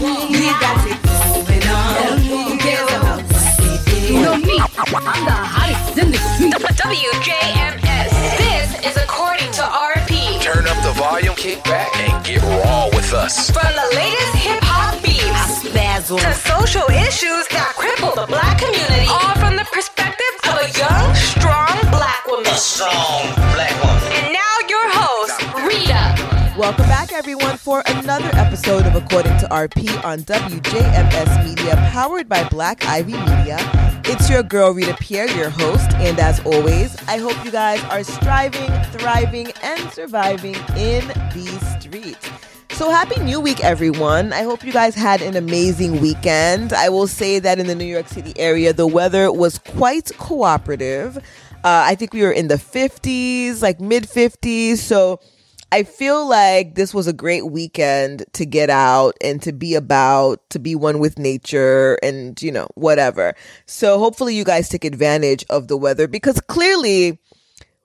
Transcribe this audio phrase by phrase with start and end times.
[0.00, 2.18] We got it going on.
[2.24, 4.14] Who cares about do?
[4.14, 6.54] You know me, I'm the hottest in the street.
[6.56, 8.10] WJMS.
[8.40, 10.40] This is according to RP.
[10.40, 13.50] Turn up the volume, kick back, and get raw with us.
[13.50, 15.60] From the latest hip hop beats
[16.08, 21.14] to social issues that cripple the black community, all from the perspective of a young,
[21.14, 22.54] strong black woman.
[22.54, 23.89] strong black woman.
[26.60, 32.46] Welcome back, everyone, for another episode of According to RP on WJMS Media, powered by
[32.50, 33.56] Black Ivy Media.
[34.04, 38.04] It's your girl, Rita Pierre, your host, and as always, I hope you guys are
[38.04, 42.28] striving, thriving, and surviving in these streets.
[42.72, 44.34] So, happy new week, everyone.
[44.34, 46.74] I hope you guys had an amazing weekend.
[46.74, 51.16] I will say that in the New York City area, the weather was quite cooperative.
[51.16, 54.76] Uh, I think we were in the 50s, like mid 50s.
[54.76, 55.20] So,
[55.72, 60.48] I feel like this was a great weekend to get out and to be about,
[60.50, 63.34] to be one with nature and, you know, whatever.
[63.66, 67.20] So hopefully you guys take advantage of the weather because clearly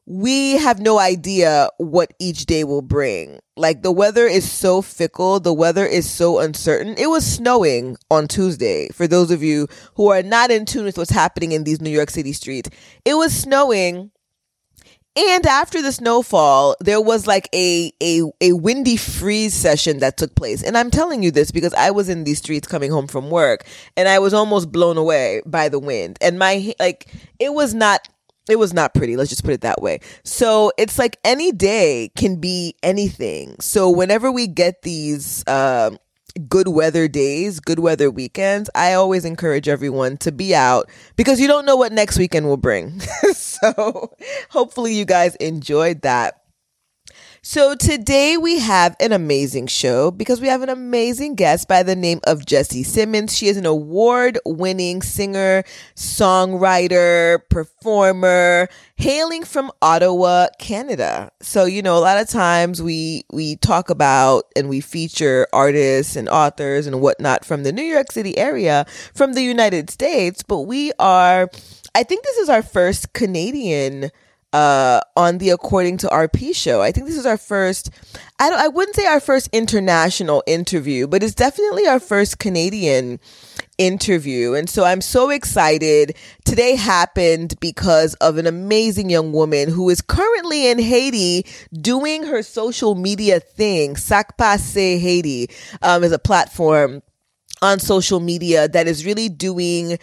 [0.08, 3.40] we have no idea what each day will bring.
[3.56, 6.96] Like the weather is so fickle, the weather is so uncertain.
[6.98, 8.90] It was snowing on Tuesday.
[8.90, 11.90] For those of you who are not in tune with what's happening in these New
[11.90, 12.70] York City streets,
[13.04, 14.12] it was snowing
[15.18, 20.36] and after the snowfall, there was like a, a, a windy freeze session that took
[20.36, 20.62] place.
[20.62, 23.66] And I'm telling you this because I was in these streets coming home from work
[23.96, 26.18] and I was almost blown away by the wind.
[26.20, 28.10] And my, like, it was not,
[28.50, 29.16] it was not pretty.
[29.16, 30.02] Let's just put it that way.
[30.24, 33.56] So it's like any day can be anything.
[33.62, 35.98] So whenever we get these, um,
[36.50, 41.48] good weather days, good weather weekends, I always encourage everyone to be out because you
[41.48, 43.00] don't know what next weekend will bring.
[43.34, 44.16] so
[44.50, 46.42] hopefully you guys enjoyed that.
[47.48, 51.96] So today we have an amazing show because we have an amazing guest by the
[51.96, 53.38] name of Jessie Simmons.
[53.38, 55.64] She is an award winning singer,
[55.96, 61.32] songwriter, performer, hailing from Ottawa, Canada.
[61.40, 66.16] So, you know, a lot of times we, we talk about and we feature artists
[66.16, 70.62] and authors and whatnot from the New York City area, from the United States, but
[70.62, 71.48] we are,
[71.94, 74.10] I think this is our first Canadian
[74.56, 76.82] uh, on the According to RP show.
[76.82, 77.90] I think this is our first,
[78.40, 83.20] I I wouldn't say our first international interview, but it's definitely our first Canadian
[83.78, 84.54] interview.
[84.54, 86.16] And so I'm so excited.
[86.46, 92.42] Today happened because of an amazing young woman who is currently in Haiti doing her
[92.42, 93.98] social media thing.
[93.98, 95.50] Sac Passe Haiti
[95.82, 97.02] um, is a platform
[97.62, 99.98] on social media that is really doing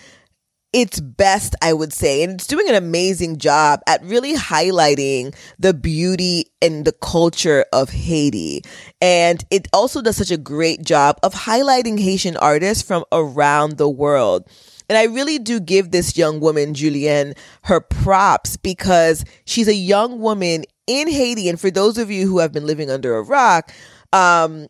[0.73, 2.23] its best, I would say.
[2.23, 7.91] And it's doing an amazing job at really highlighting the beauty and the culture of
[7.91, 8.63] Haiti.
[9.01, 13.89] And it also does such a great job of highlighting Haitian artists from around the
[13.89, 14.49] world.
[14.89, 20.21] And I really do give this young woman, Julienne, her props because she's a young
[20.21, 21.49] woman in Haiti.
[21.49, 23.73] And for those of you who have been living under a rock,
[24.13, 24.69] um,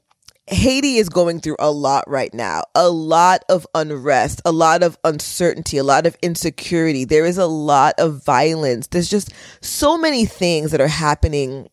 [0.49, 4.99] Haiti is going through a lot right now, a lot of unrest, a lot of
[5.05, 7.05] uncertainty, a lot of insecurity.
[7.05, 8.89] There is a lot of violence.
[8.89, 11.69] There's just so many things that are happening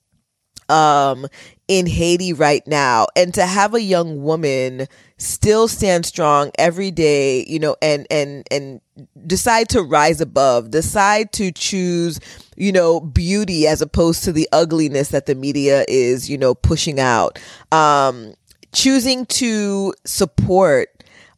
[0.70, 1.26] um
[1.68, 4.88] in Haiti right now and to have a young woman
[5.18, 8.80] still stand strong every day you know and and and
[9.26, 12.20] decide to rise above decide to choose
[12.56, 17.00] you know beauty as opposed to the ugliness that the media is you know pushing
[17.00, 17.40] out
[17.72, 18.34] um
[18.74, 20.90] choosing to support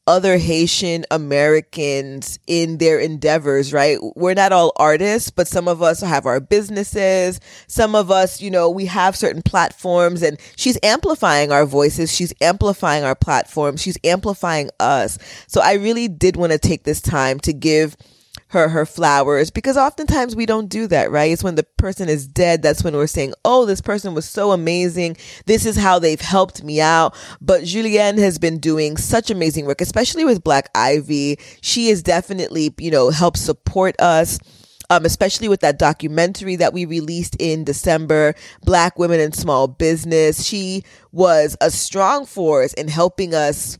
[0.07, 3.99] other Haitian Americans in their endeavors, right?
[4.15, 7.39] We're not all artists, but some of us have our businesses.
[7.67, 12.13] Some of us, you know, we have certain platforms and she's amplifying our voices.
[12.13, 13.81] She's amplifying our platforms.
[13.81, 15.19] She's amplifying us.
[15.47, 17.95] So I really did want to take this time to give
[18.51, 21.31] her her flowers because oftentimes we don't do that, right?
[21.31, 24.51] It's when the person is dead that's when we're saying, "Oh, this person was so
[24.51, 25.17] amazing.
[25.45, 29.81] This is how they've helped me out." But Julienne has been doing such amazing work,
[29.81, 31.39] especially with Black Ivy.
[31.61, 34.39] She is definitely, you know, helped support us.
[34.89, 40.43] Um, especially with that documentary that we released in December, Black Women in Small Business.
[40.43, 40.83] She
[41.13, 43.79] was a strong force in helping us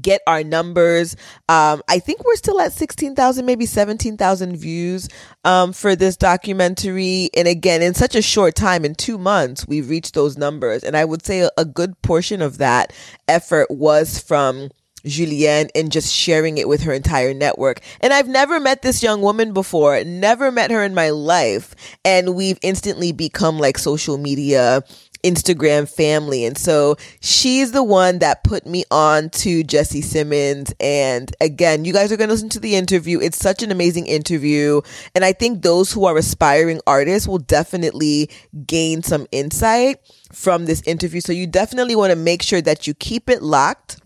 [0.00, 1.16] get our numbers.
[1.48, 5.08] Um, I think we're still at 16,000, maybe 17,000 views,
[5.44, 7.30] um, for this documentary.
[7.36, 10.82] And again, in such a short time, in two months, we've reached those numbers.
[10.82, 12.92] And I would say a, good portion of that
[13.28, 14.70] effort was from
[15.06, 17.80] Julienne and just sharing it with her entire network.
[18.00, 21.74] And I've never met this young woman before, never met her in my life.
[22.04, 24.82] And we've instantly become like social media
[25.18, 26.44] Instagram family.
[26.44, 30.74] And so she's the one that put me on to Jessie Simmons.
[30.80, 33.20] And again, you guys are going to listen to the interview.
[33.20, 34.80] It's such an amazing interview.
[35.14, 38.30] And I think those who are aspiring artists will definitely
[38.66, 40.00] gain some insight
[40.32, 41.20] from this interview.
[41.20, 44.00] So you definitely want to make sure that you keep it locked.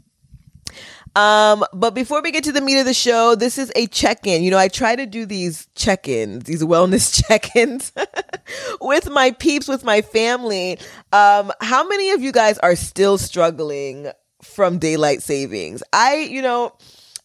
[1.17, 4.43] Um, but before we get to the meat of the show, this is a check-in.
[4.43, 7.93] You know, I try to do these check-ins, these wellness check-ins
[8.81, 10.79] with my peeps, with my family.
[11.13, 14.11] Um, how many of you guys are still struggling
[14.43, 15.83] from daylight savings?
[15.93, 16.75] I, you know,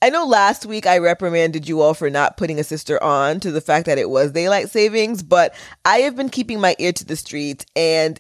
[0.01, 3.51] I know last week I reprimanded you all for not putting a sister on to
[3.51, 7.05] the fact that it was daylight savings, but I have been keeping my ear to
[7.05, 8.19] the street and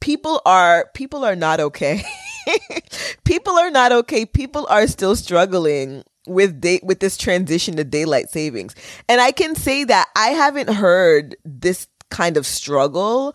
[0.00, 2.02] people are people are not okay.
[3.24, 4.26] people are not okay.
[4.26, 8.74] People are still struggling with date with this transition to daylight savings.
[9.08, 13.34] And I can say that I haven't heard this kind of struggle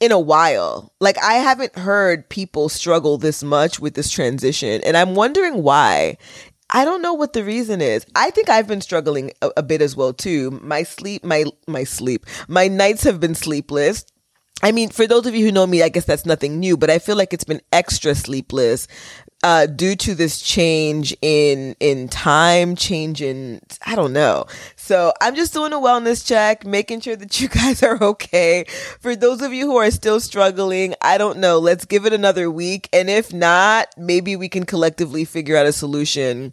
[0.00, 0.92] in a while.
[1.00, 6.16] Like I haven't heard people struggle this much with this transition and I'm wondering why.
[6.74, 8.06] I don't know what the reason is.
[8.16, 10.50] I think I've been struggling a, a bit as well too.
[10.62, 14.06] My sleep, my my sleep, my nights have been sleepless.
[14.62, 16.90] I mean, for those of you who know me, I guess that's nothing new, but
[16.90, 18.86] I feel like it's been extra sleepless
[19.42, 24.46] uh, due to this change in in time, change in I don't know.
[24.76, 28.64] So I'm just doing a wellness check, making sure that you guys are okay.
[29.00, 31.58] For those of you who are still struggling, I don't know.
[31.58, 35.72] Let's give it another week, and if not, maybe we can collectively figure out a
[35.72, 36.52] solution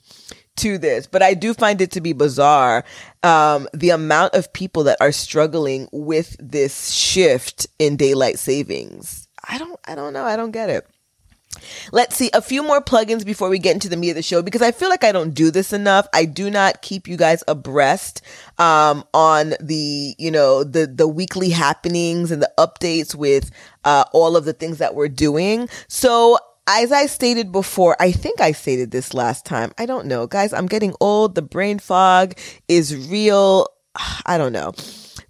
[0.60, 2.84] to this, but I do find it to be bizarre
[3.24, 9.28] um, the amount of people that are struggling with this shift in daylight savings.
[9.48, 10.26] I don't, I don't know.
[10.26, 10.88] I don't get it.
[11.92, 14.42] Let's see a few more plugins before we get into the meat of the show
[14.42, 16.08] because I feel like I don't do this enough.
[16.14, 18.22] I do not keep you guys abreast
[18.60, 23.50] um, on the you know the the weekly happenings and the updates with
[23.84, 25.68] uh, all of the things that we're doing.
[25.88, 26.38] So
[26.70, 29.72] as I stated before, I think I stated this last time.
[29.80, 30.28] I don't know.
[30.28, 31.34] Guys, I'm getting old.
[31.34, 32.38] The brain fog
[32.68, 33.68] is real.
[34.26, 34.74] I don't know.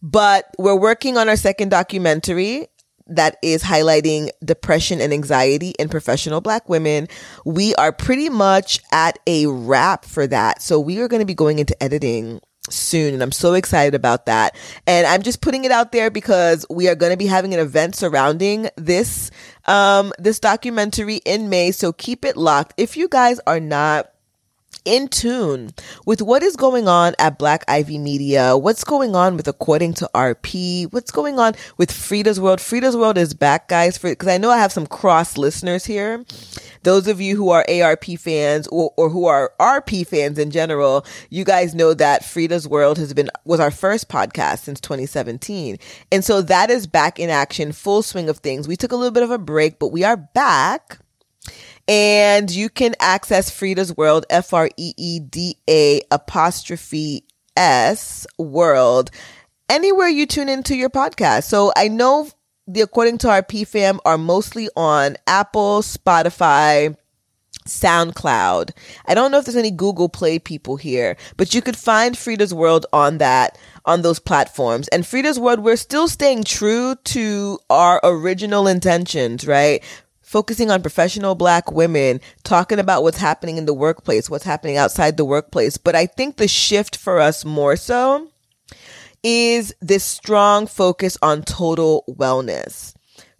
[0.01, 2.67] But we're working on our second documentary
[3.07, 7.07] that is highlighting depression and anxiety in professional black women.
[7.45, 10.61] We are pretty much at a wrap for that.
[10.61, 12.41] So we are going to be going into editing
[12.71, 14.55] soon and I'm so excited about that.
[14.87, 17.59] And I'm just putting it out there because we are going to be having an
[17.59, 19.31] event surrounding this
[19.65, 22.73] um this documentary in May, so keep it locked.
[22.77, 24.11] If you guys are not
[24.85, 25.71] in tune
[26.05, 30.09] with what is going on at Black Ivy Media, what's going on with According to
[30.13, 32.61] RP, what's going on with Freeda's World.
[32.61, 36.23] Freeda's World is back, guys, because I know I have some cross listeners here.
[36.83, 41.05] Those of you who are ARP fans or, or who are RP fans in general,
[41.29, 45.77] you guys know that Freeda's World has been was our first podcast since 2017.
[46.11, 48.67] And so that is back in action, full swing of things.
[48.67, 50.99] We took a little bit of a break, but we are back
[51.89, 57.25] and you can access Freeda's World, F R E E D A apostrophe
[57.57, 59.09] S World,
[59.67, 61.45] anywhere you tune into your podcast.
[61.45, 62.29] So I know
[62.67, 66.95] the According to RP fam are mostly on Apple, Spotify,
[67.65, 68.69] SoundCloud.
[69.07, 72.53] I don't know if there's any Google Play people here, but you could find Freeda's
[72.53, 74.87] World on that on those platforms.
[74.89, 79.83] And Freeda's World, we're still staying true to our original intentions, right?
[80.29, 85.17] Focusing on professional black women, talking about what's happening in the workplace, what's happening outside
[85.17, 85.75] the workplace.
[85.75, 88.29] But I think the shift for us more so
[89.23, 92.93] is this strong focus on total wellness.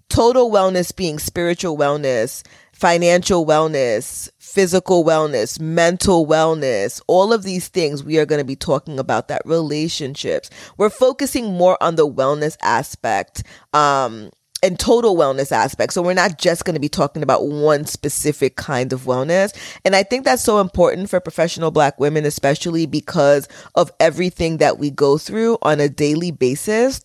[0.10, 2.42] Total wellness being spiritual wellness,
[2.74, 8.56] financial wellness, physical wellness, mental wellness, all of these things we are going to be
[8.56, 10.50] talking about that relationships.
[10.76, 13.44] We're focusing more on the wellness aspect.
[13.74, 15.94] Um, and total wellness aspect.
[15.94, 19.56] So we're not just going to be talking about one specific kind of wellness.
[19.86, 24.78] And I think that's so important for professional black women, especially because of everything that
[24.78, 27.02] we go through on a daily basis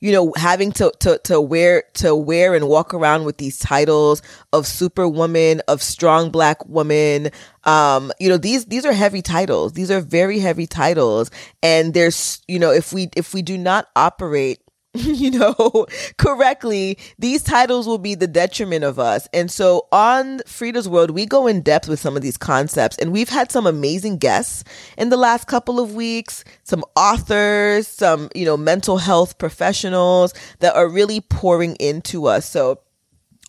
[0.00, 4.22] you know having to to to wear to wear and walk around with these titles
[4.52, 7.30] of superwoman of strong black woman
[7.64, 11.30] um you know these these are heavy titles these are very heavy titles
[11.62, 14.60] and there's you know if we if we do not operate
[14.94, 15.86] you know,
[16.18, 19.26] correctly, these titles will be the detriment of us.
[19.32, 22.98] And so on Freeda's World, we go in depth with some of these concepts.
[22.98, 24.64] And we've had some amazing guests
[24.98, 30.76] in the last couple of weeks, some authors, some, you know, mental health professionals that
[30.76, 32.44] are really pouring into us.
[32.44, 32.80] So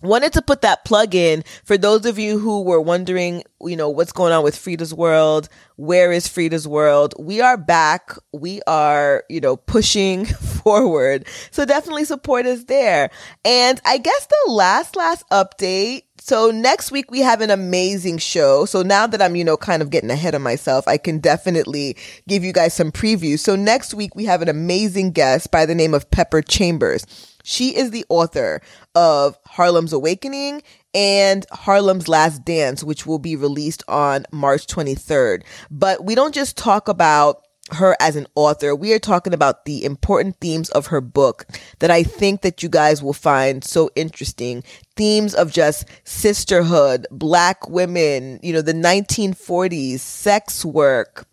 [0.03, 3.89] wanted to put that plug in for those of you who were wondering, you know,
[3.89, 5.49] what's going on with Freeda's World.
[5.77, 7.15] Where is Freeda's World?
[7.17, 8.15] We are back.
[8.31, 10.25] We are, you know, pushing
[10.63, 11.25] forward.
[11.51, 13.09] So definitely support us there.
[13.43, 16.03] And I guess the last, last update.
[16.25, 18.63] So next week we have an amazing show.
[18.63, 21.97] So now that I'm, you know, kind of getting ahead of myself, I can definitely
[22.29, 23.39] give you guys some previews.
[23.39, 27.05] So next week we have an amazing guest by the name of Pepper Chambers.
[27.43, 28.61] She is the author
[28.95, 30.63] of Harlem's Awakening
[30.93, 35.43] and Harlem's Last Dance, which will be released on March 23rd.
[35.69, 38.75] But we don't just talk about her as an author.
[38.75, 41.45] We are talking about the important themes of her book
[41.79, 44.63] that I think that you guys will find so interesting.
[44.95, 51.25] Themes of just sisterhood, black women, you know, the 1940s, sex work,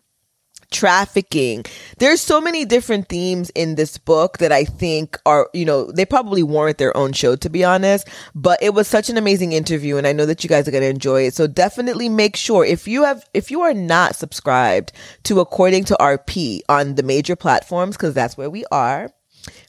[0.71, 1.65] trafficking.
[1.99, 6.05] There's so many different themes in this book that I think are, you know, they
[6.05, 9.97] probably warrant their own show to be honest, but it was such an amazing interview
[9.97, 11.35] and I know that you guys are going to enjoy it.
[11.35, 14.91] So definitely make sure if you have if you are not subscribed
[15.23, 19.11] to According to RP on the major platforms cuz that's where we are,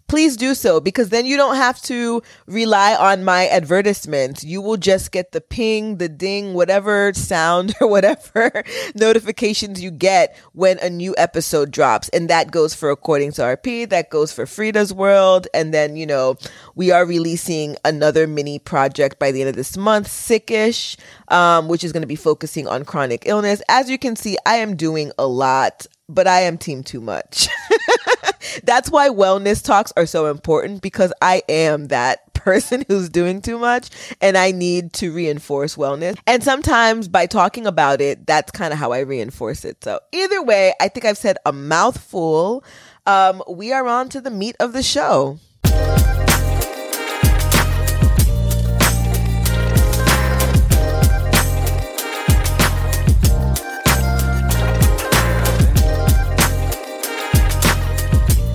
[0.08, 4.44] please do so because then you don't have to rely on my advertisements.
[4.44, 10.36] You will just get the ping, the ding, whatever sound or whatever notifications you get
[10.52, 12.08] when a new episode drops.
[12.10, 15.48] And that goes for According to RP, that goes for Freeda's World.
[15.52, 16.36] And then, you know,
[16.74, 20.96] we are releasing another mini project by the end of this month, Sickish,
[21.28, 23.60] um, which is going to be focusing on chronic illness.
[23.68, 27.48] As you can see, I am doing a lot but I am team too much.
[28.64, 33.58] That's why wellness talks are so important because I am that person who's doing too
[33.58, 36.18] much and I need to reinforce wellness.
[36.26, 39.82] And sometimes by talking about it, that's kind of how I reinforce it.
[39.82, 42.64] So either way, I think I've said a mouthful.
[43.06, 45.38] Um, we are on to the meat of the show.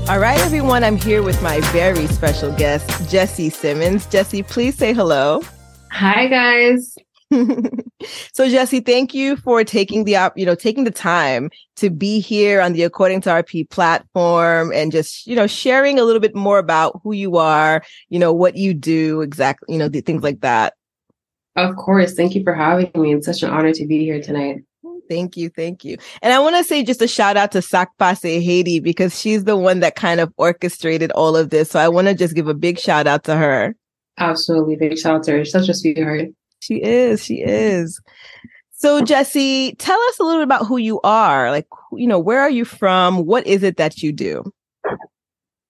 [0.09, 4.05] All right, everyone, I'm here with my very special guest, Jessie Simmons.
[4.05, 5.41] Jessie, please say hello.
[5.91, 6.95] Hi, guys.
[8.31, 12.21] so Jessie, thank you for taking the op, you know, taking the time to be
[12.21, 16.33] here on the According to RP platform and just, you know, sharing a little bit
[16.33, 20.23] more about who you are, you know, what you do exactly, you know, the things
[20.23, 20.75] like that.
[21.57, 22.13] Of course.
[22.13, 23.13] Thank you for having me.
[23.13, 24.63] It's such an honor to be here tonight.
[25.09, 25.49] Thank you.
[25.49, 25.97] Thank you.
[26.21, 29.57] And I want to say just a shout out to Sakpase Haiti because she's the
[29.57, 31.71] one that kind of orchestrated all of this.
[31.71, 33.75] So I want to just give a big shout out to her.
[34.17, 34.75] Absolutely.
[34.75, 35.45] Big shout out to her.
[35.45, 36.29] She's such a sweetheart.
[36.59, 37.23] She is.
[37.23, 38.01] She is.
[38.71, 41.49] So Jessie, tell us a little bit about who you are.
[41.51, 43.25] Like, you know, where are you from?
[43.25, 44.43] What is it that you do?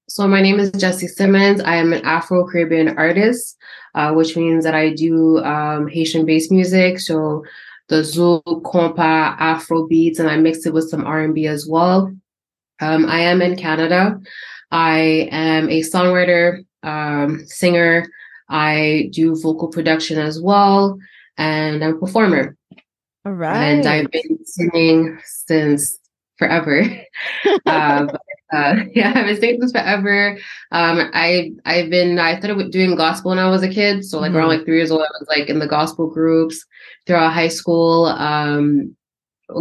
[0.09, 1.61] So my name is Jessie Simmons.
[1.61, 3.57] I am an Afro-Caribbean artist,
[3.93, 6.99] uh, which means that I do um, Haitian-based music.
[6.99, 7.43] So
[7.89, 12.13] the zouk, compa, Afro beats, and I mix it with some R&B as well.
[12.79, 14.19] Um, I am in Canada.
[14.71, 18.05] I am a songwriter, um, singer.
[18.49, 20.97] I do vocal production as well,
[21.37, 22.55] and I'm a performer.
[23.25, 23.57] All right.
[23.57, 25.97] And I've been singing since
[26.37, 26.81] forever.
[27.65, 28.09] um,
[28.53, 30.37] uh, yeah, I've been singing since forever.
[30.71, 34.29] Um, I I've been I started doing gospel when I was a kid, so like
[34.29, 34.37] mm-hmm.
[34.37, 36.65] around like three years old, I was like in the gospel groups
[37.07, 38.05] throughout high school.
[38.05, 38.95] Um,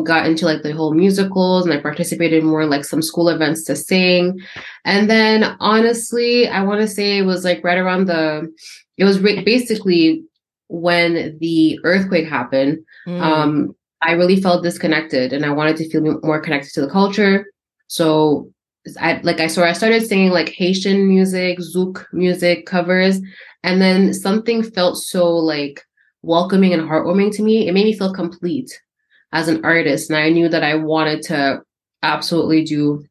[0.03, 3.63] got into like the whole musicals and I participated in more like some school events
[3.65, 4.41] to sing.
[4.85, 8.53] And then honestly, I want to say it was like right around the,
[8.97, 10.25] it was re- basically
[10.69, 12.85] when the earthquake happened.
[13.07, 13.21] Mm.
[13.21, 17.47] Um, I really felt disconnected and I wanted to feel more connected to the culture.
[17.87, 18.51] So
[19.01, 23.21] I like I so I started singing like Haitian music, Zouk music covers,
[23.65, 25.83] and then something felt so like
[26.27, 27.69] welcoming and heartwarming to me.
[27.69, 28.71] It made me feel complete
[29.33, 30.11] as an artist.
[30.11, 31.63] And I knew that I wanted to
[32.03, 33.05] absolutely do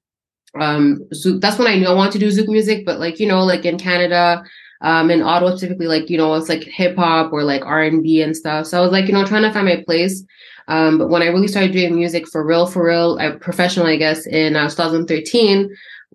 [0.60, 1.42] um Zouk.
[1.42, 3.66] That's when I knew I wanted to do Zouk music, but like, you know, like
[3.66, 4.44] in Canada,
[4.82, 8.04] um in Ottawa typically like, you know, it's like hip hop or like R and
[8.04, 8.68] B and stuff.
[8.68, 10.24] So I was like, you know, trying to find my place.
[10.68, 13.98] Um, but when I really started doing music for real, for real, I, professional, I
[13.98, 15.70] guess, in uh, 2013,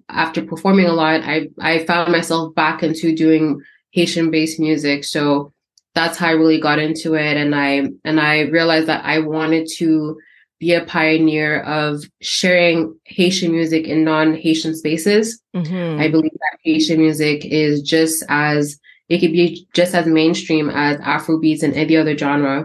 [0.09, 3.61] after performing a lot, I I found myself back into doing
[3.93, 5.05] Haitian based music.
[5.05, 5.53] So
[6.01, 7.37] that's how I really got into it.
[7.37, 10.19] And I, and I realized that I wanted to
[10.59, 15.43] be a pioneer of sharing Haitian music in non-Haitian spaces.
[15.55, 16.01] Mm-hmm.
[16.01, 18.79] I believe that Haitian music is just as,
[19.11, 22.65] it could be just as mainstream as Afrobeats and any other genre.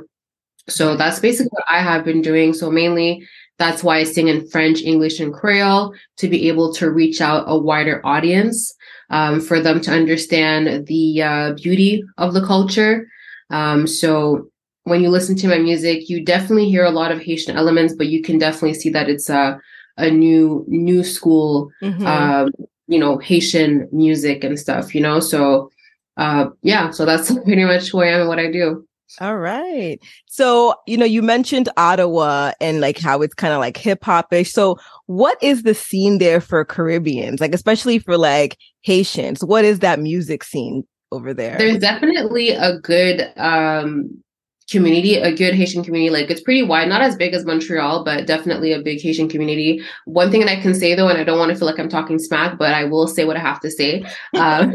[0.69, 2.53] So that's basically what I have been doing.
[2.53, 3.27] So mainly
[3.57, 7.43] that's why I sing in French, English, and Creole to be able to reach out
[7.47, 8.73] a wider audience,
[9.09, 13.07] um, for them to understand the uh, beauty of the culture
[13.49, 14.49] Um, so
[14.83, 18.07] when you listen to my music, you definitely hear a lot of Haitian elements, but
[18.07, 19.59] you can definitely see that it's a
[19.97, 22.05] a new new school, Mhm.
[22.05, 22.49] um,
[22.87, 24.93] you know, Haitian music and stuff.
[24.93, 25.69] You know, so
[26.17, 28.85] uh, yeah, so that's pretty much who I am and what I do.
[29.21, 29.99] All right.
[30.25, 34.33] So, you know, you mentioned Ottawa and like how it's kind of like hip hop
[34.33, 34.51] ish.
[34.51, 37.39] So, what is the scene there for Caribbeans?
[37.39, 41.57] Like, especially for like Haitians, what is that music scene over there?
[41.57, 44.21] There's definitely a good um
[44.69, 46.09] community, a good Haitian community.
[46.09, 49.81] Like it's pretty wide, not as big as Montreal, but definitely a big Haitian community.
[50.05, 51.89] One thing that I can say though, and I don't want to feel like I'm
[51.89, 54.03] talking smack, but I will say what I have to say.
[54.35, 54.73] Um,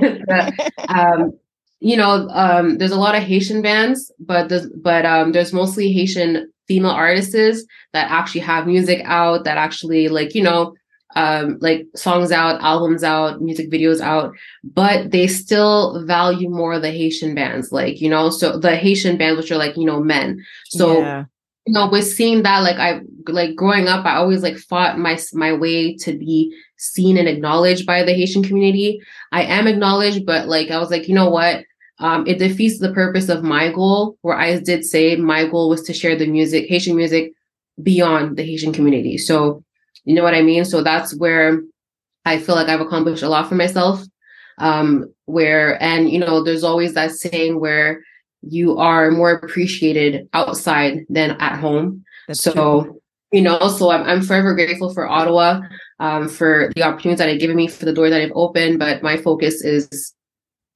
[0.89, 1.33] um,
[1.81, 5.93] you know, um, there's a lot of Haitian bands, but there's but um, there's mostly
[5.93, 10.75] Haitian female artists that actually have music out that actually like you know
[11.17, 16.91] um like songs out albums out music videos out but they still value more the
[16.91, 20.39] haitian bands like you know so the haitian bands which are like you know men.
[20.69, 21.25] So Yeah.
[21.67, 25.19] you know with seeing that like i like growing up i always like fought my
[25.33, 29.01] my way to be seen and acknowledged by the haitian community.
[29.33, 31.65] I am acknowledged but like i was like you know what?
[31.99, 35.83] Um, it defeats the purpose of my goal where i did say my goal was
[35.83, 37.33] to share the music haitian music
[37.83, 39.19] beyond the haitian community.
[39.19, 39.63] So
[40.05, 40.65] you know what i mean?
[40.65, 41.61] So that's where
[42.25, 44.03] i feel like i've accomplished a lot for myself.
[44.59, 48.03] Um where and you know there's always that saying where
[48.43, 52.05] you are more appreciated outside than at home.
[52.27, 52.53] That's so
[52.85, 53.01] true.
[53.33, 55.61] you know so I'm, I'm forever grateful for ottawa
[55.99, 59.03] um, for the opportunities that they've given me for the door that i've opened but
[59.03, 60.15] my focus is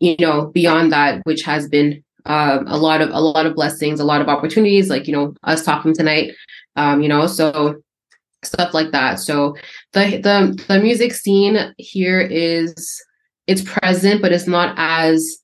[0.01, 4.01] you know beyond that which has been um, a lot of a lot of blessings
[4.01, 6.33] a lot of opportunities like you know us talking tonight
[6.77, 7.77] um, you know so
[8.47, 9.55] stuff like that so
[9.93, 13.03] the the the music scene here is
[13.47, 15.39] it's present but it's not as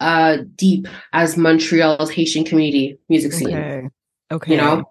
[0.00, 3.88] uh deep as montreal's haitian community music scene Okay.
[4.32, 4.52] Okay.
[4.52, 4.84] you know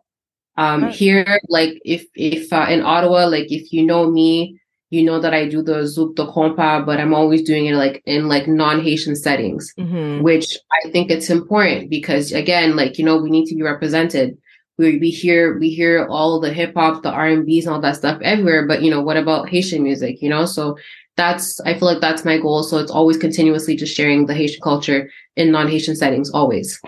[0.58, 0.94] um Right.
[0.94, 4.60] here like if if uh, in ottawa like if you know me
[4.92, 8.02] you know that i do the zouk de compa but i'm always doing it like
[8.06, 10.22] in like non-haitian settings Mhm.
[10.24, 14.36] which i think it's important because again like you know we need to be represented
[14.80, 18.20] we, we hear we hear all the hip hop the r&b's and all that stuff
[18.24, 20.76] everywhere but you know what about haitian music you know so
[21.18, 24.62] that's i feel like that's my goal so it's always continuously just sharing the haitian
[24.62, 26.82] culture in non-haitian settings always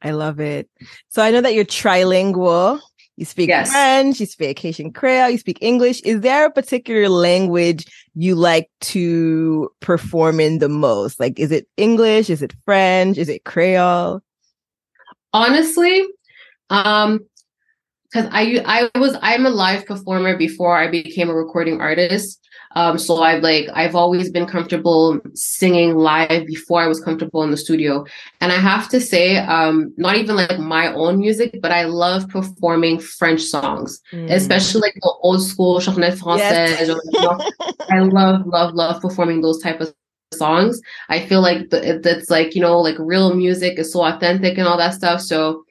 [0.00, 0.70] I love it.
[1.08, 2.78] So I know that you're trilingual.
[3.16, 3.72] You speak Yes.
[3.72, 6.00] French, you speak Haitian Creole, you speak English.
[6.02, 11.18] Is there a particular language you like to perform in the most?
[11.18, 12.30] Like, is it English?
[12.30, 13.18] Is it French?
[13.18, 14.22] Is it Creole?
[15.32, 16.06] honestly
[16.70, 17.20] um
[18.10, 18.62] because i
[18.94, 22.40] i was i'm a live performer before i became a recording artist
[22.76, 27.50] um so i've like i've always been comfortable singing live before i was comfortable in
[27.50, 28.04] the studio
[28.40, 32.28] and i have to say um not even like my own music but i love
[32.28, 34.30] performing french songs Mm.
[34.30, 37.40] especially like the old school chanson française or, you
[37.90, 39.94] I love, love, love performing those type of
[40.34, 40.80] songs.
[41.08, 44.76] I feel like that's like you know, like real music is so authentic and all
[44.76, 45.20] that stuff.
[45.20, 45.64] So,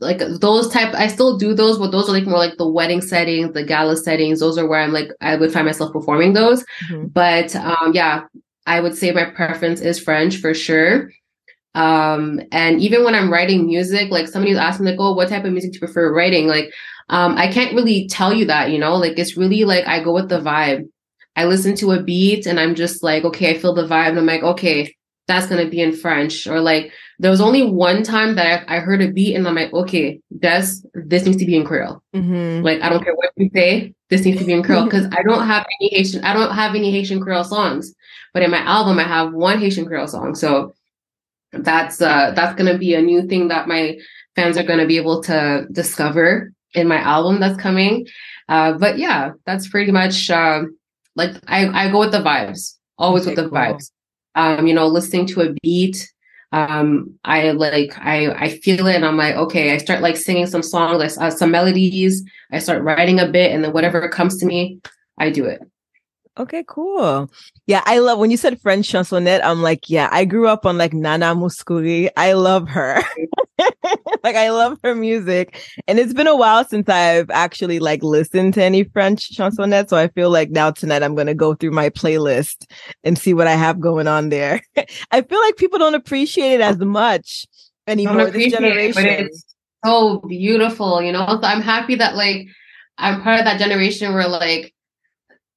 [0.00, 3.00] like those type, I still do those, but those are like more like the wedding
[3.00, 4.40] settings, the gala settings.
[4.40, 6.64] Those are where I'm like I would find myself performing those.
[6.88, 7.12] Mhm.
[7.12, 8.24] But um, yeah,
[8.66, 11.10] I would say my preference is French for sure.
[11.74, 15.52] Um, and even when I'm writing music, like somebody's asking like, oh, what type of
[15.52, 16.46] music do you prefer writing?
[16.46, 16.70] Like,
[17.08, 20.12] um, I can't really tell you that, you know, like it's really like I go
[20.12, 20.88] with the vibe.
[21.34, 24.10] I listen to a beat and I'm just like, okay, I feel the vibe.
[24.10, 24.94] And I'm like, okay,
[25.28, 26.46] that's gonna be in French.
[26.46, 29.54] Or like there was only one time that I, I heard a beat and I'm
[29.54, 32.02] like, okay, that's this needs to be in Creole.
[32.14, 32.62] Mhm.
[32.62, 35.22] Like I don't care what you say, this needs to be in Creole because I
[35.22, 37.94] don't have any Haitian, I don't have any Haitian Creole songs.
[38.34, 40.34] But in my album, I have one Haitian Creole song.
[40.34, 40.74] So
[41.52, 43.98] that's uh that's gonna be a new thing that my
[44.34, 48.06] fans are gonna be able to discover in my album that's coming.
[48.48, 50.76] Uh, but yeah, that's pretty much um
[51.14, 53.58] like I, I go with the vibes, always Okay, with the cool.
[53.58, 53.90] vibes.
[54.34, 56.10] Um, you know, listening to a beat,
[56.52, 60.46] um, I like I I feel it, and I'm like, okay, I start like singing
[60.46, 62.22] some songs, uh, some melodies.
[62.52, 64.80] I start writing a bit, and then whatever comes to me,
[65.18, 65.60] I do it.
[66.38, 67.30] Okay, cool.
[67.66, 69.42] Yeah, I love when you said French chansonnette.
[69.44, 72.08] I'm like, yeah, I grew up on like Nana Mouskouri.
[72.16, 73.02] I love her.
[74.24, 75.62] like, I love her music.
[75.86, 79.90] And it's been a while since I've actually like listened to any French chansonnette.
[79.90, 82.64] So I feel like now tonight I'm going to go through my playlist
[83.04, 84.62] and see what I have going on there.
[85.10, 87.46] I feel like people don't appreciate it as much
[87.86, 88.30] anymore.
[88.30, 89.26] This appreciate it, but generation.
[89.26, 89.44] it's
[89.84, 91.26] so beautiful, you know.
[91.26, 92.46] So I'm happy that like
[92.96, 94.74] I'm part of that generation where like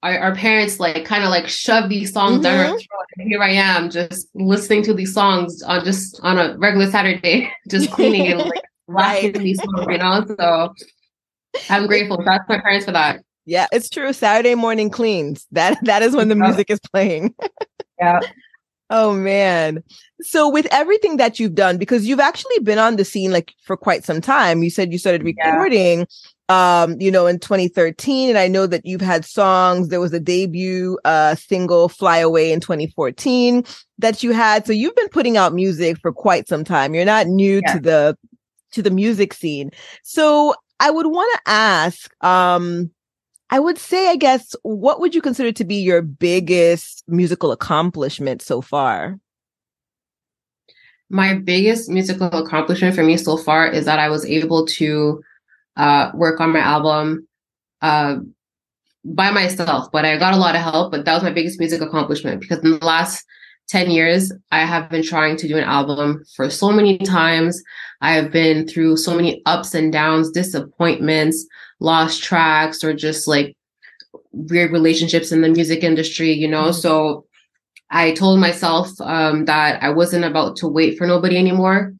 [0.05, 2.77] our, our parents like kind of like shove these songs down our Mhm.
[2.77, 3.05] throat.
[3.17, 7.51] And here I am just listening to these songs on just on a regular Saturday,
[7.69, 9.23] just cleaning and like Right.
[9.33, 10.23] laughing these songs, you know.
[10.39, 10.73] So
[11.71, 12.21] I'm grateful.
[12.23, 13.21] That's my parents for that.
[13.47, 14.13] Yeah, it's true.
[14.13, 15.47] Saturday morning cleans.
[15.51, 17.33] That that is when the music is playing.
[17.99, 18.19] Yeah.
[18.89, 19.81] Oh man.
[20.21, 23.77] So with everything that you've done because you've actually been on the scene like for
[23.77, 24.61] quite some time.
[24.63, 26.03] You said you started Yeah.
[26.49, 30.19] Um you know in 2013 and I know that you've had songs there was a
[30.19, 33.63] debut uh single Fly Away in 2014
[33.97, 34.65] that you had.
[34.67, 36.93] So you've been putting out music for quite some time.
[36.93, 37.73] You're not new Yeah.
[37.73, 38.17] to the
[38.73, 39.71] to the music scene.
[40.03, 42.91] So I would want to ask um
[43.51, 48.41] I would say, I guess, what would you consider to be your biggest musical accomplishment
[48.41, 49.19] so far?
[51.09, 55.21] my biggest musical accomplishment for me so far is that I was able to
[55.77, 57.27] uh, work on my album
[57.81, 58.17] uh,
[59.03, 60.91] by myself, but I got a lot of help.
[60.91, 63.25] But that was my biggest music accomplishment because in the last
[63.67, 67.61] 10 years, I have been trying to do an album for so many times.
[68.01, 71.45] I have been through so many ups and downs, disappointments,
[71.79, 73.55] lost tracks, or just like
[74.31, 76.65] weird relationships in the music industry, you know?
[76.65, 76.73] Mhm.
[76.73, 77.25] So
[77.89, 81.93] I told myself um, that I wasn't about to wait for nobody anymore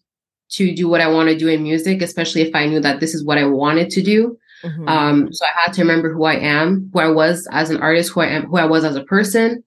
[0.56, 3.14] to do what I want to do in music, especially if I knew that this
[3.14, 4.38] is what I wanted to do.
[4.64, 4.90] Mhm.
[4.90, 8.12] Um, so I had to remember who I am, who I was as an artist,
[8.12, 9.64] who I am, who I was as a person.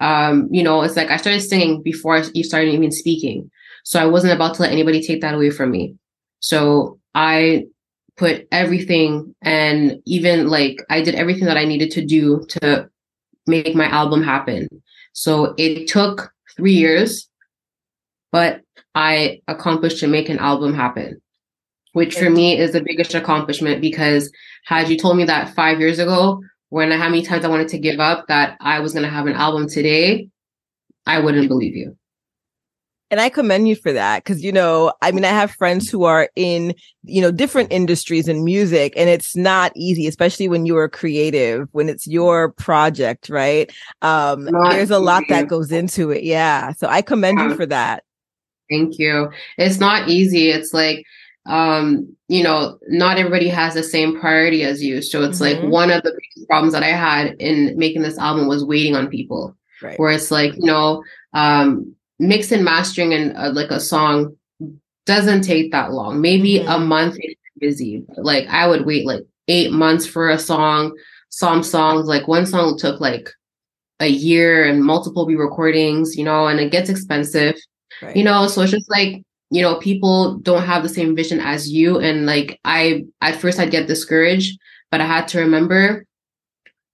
[0.00, 3.50] Um, you know, it's like I started singing before I you started even speaking.
[3.84, 5.94] So I wasn't about to let anybody take that away from me.
[6.40, 7.66] So I
[8.16, 12.88] put everything and even like I did everything that I needed to do to
[13.46, 14.68] make my album happen.
[15.12, 17.28] So it took three years,
[18.32, 18.60] but
[18.94, 21.20] I accomplished to make an album happen,
[21.92, 24.30] which for me is the biggest accomplishment because
[24.64, 27.68] had you told me that five years ago, when I how many times I wanted
[27.68, 30.28] to give up that I was going to have an album today,
[31.06, 31.96] I wouldn't believe you.
[33.10, 36.04] and I commend you for that because you know, I mean, I have friends who
[36.04, 40.76] are in you know different industries in music, and it's not easy, especially when you
[40.76, 43.70] are creative, when it's your project, right?
[44.02, 45.34] Um, Not there's a lot easy.
[45.34, 46.22] that goes into it.
[46.22, 48.04] Yeah, so I commend you for that.
[48.70, 49.28] Thank you.
[49.58, 50.50] It's not easy.
[50.50, 51.04] It's like,
[51.46, 55.02] um, you know, not everybody has the same priority as you.
[55.02, 55.70] So it's like Mhm.
[55.70, 59.08] one of the biggest problems that I had in making this album was waiting on
[59.08, 59.56] people.
[59.82, 59.98] Right.
[59.98, 61.02] Where it's like, you know,
[61.34, 64.36] um, mix and mastering and uh, like a song
[65.06, 66.20] doesn't take that long.
[66.20, 66.86] Maybe a Mhm.
[66.86, 68.04] month you're busy.
[68.08, 70.96] But, like I would wait like eight months for a song.
[71.30, 73.30] Some songs, like one song took like
[74.00, 77.54] a year and multiple re-recordings, you know, and it gets expensive
[78.02, 78.16] Right.
[78.16, 81.70] you know so it's just like you know people don't have the same vision as
[81.70, 84.58] you and like i at first i'd get discouraged
[84.90, 86.06] but i had to remember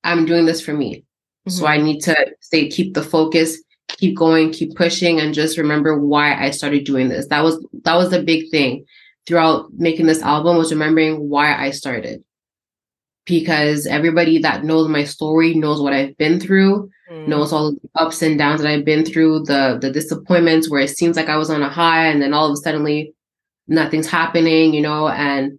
[0.05, 1.05] i'm doing this for me
[1.49, 1.69] so Mhm.
[1.69, 6.35] i need to stay keep the focus keep going keep pushing and just remember why
[6.45, 8.85] i started doing this that was that was the big thing
[9.27, 12.23] throughout making this album was remembering why i started
[13.27, 17.29] because everybody that knows my story knows what i've been through Mhm.
[17.29, 20.90] knows all the ups and downs that I've been through, the the disappointments where it
[20.90, 23.14] seems like I was on a high and then all of a suddenly
[23.69, 25.59] nothing's happening, you know, and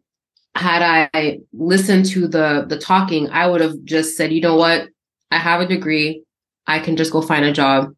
[0.56, 4.90] had I listened to the the talking, I would have just said, you know what,
[5.32, 6.24] I have a degree,
[6.68, 7.94] I can just go find a job,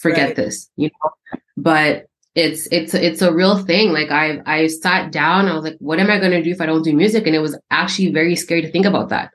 [0.00, 0.36] forget Right.
[0.36, 1.10] this, you know.
[1.56, 3.92] But it's it's it's a real thing.
[3.92, 6.66] Like I I sat down, I was like, what am I gonna do if I
[6.66, 7.26] don't do music?
[7.26, 9.30] And it was actually very scary to think about that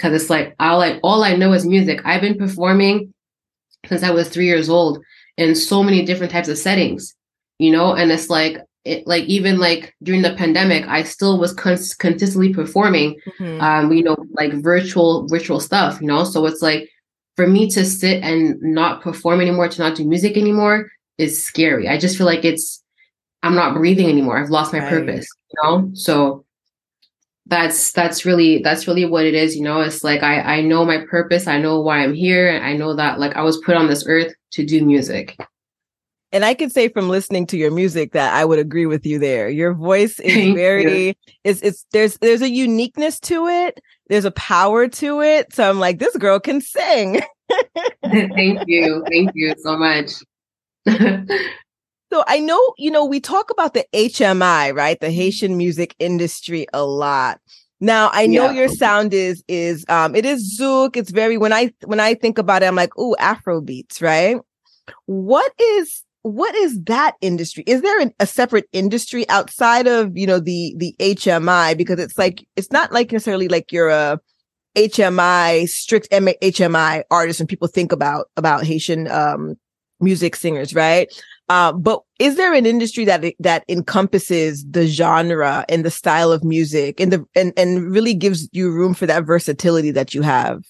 [0.00, 2.00] because it's like all I all I know is music.
[2.04, 3.12] I've been performing
[3.86, 4.98] since I was three years old
[5.36, 7.14] in so many different types of settings,
[7.58, 11.52] you know, and it's like it like even like during the pandemic, I still was
[11.52, 13.60] cons- consistently performing, Mhm.
[13.60, 16.24] um, you know, like virtual virtual stuff, you know.
[16.24, 16.88] So it's like
[17.36, 21.88] for me to sit and not perform anymore, to not do music anymore, is scary.
[21.88, 22.82] I just feel like it's
[23.42, 24.38] I'm not breathing anymore.
[24.38, 24.88] I've lost my Right.
[24.90, 25.90] purpose, you know.
[25.94, 26.44] So
[27.50, 30.84] that's that's really that's really what it is you know it's like i i know
[30.84, 33.76] my purpose i know why i'm here and i know that like i was put
[33.76, 35.36] on this earth to do music
[36.32, 39.18] And I can say from listening to your music that I would agree with you
[39.18, 39.48] there.
[39.48, 43.80] Your voice is very is it's there's there's a uniqueness to it.
[44.06, 45.52] There's a power to it.
[45.52, 47.20] So I'm like, this girl can sing.
[48.36, 50.10] thank you thank you so much
[52.12, 54.98] So I know, you know, we talk about the HMI, right?
[55.00, 57.40] The Haitian music industry a lot.
[57.80, 58.52] Now I know Yeah.
[58.62, 60.96] your sound is is um it is zouk.
[60.96, 64.36] It's very when I when I think about it, I'm like, ooh, Afro beats, right?
[65.06, 67.64] What is what is that industry?
[67.66, 71.76] Is there an, a separate industry outside of you know the the HMI?
[71.76, 74.20] Because it's like it's not like necessarily like you're a
[74.76, 79.54] HMI, strict M- HMI artists, and people think about about Haitian um,
[80.00, 81.08] music singers, right?
[81.50, 86.44] Uh, but is there an industry that that encompasses the genre and the style of
[86.44, 90.62] music, and the and and really gives you room for that versatility that you have?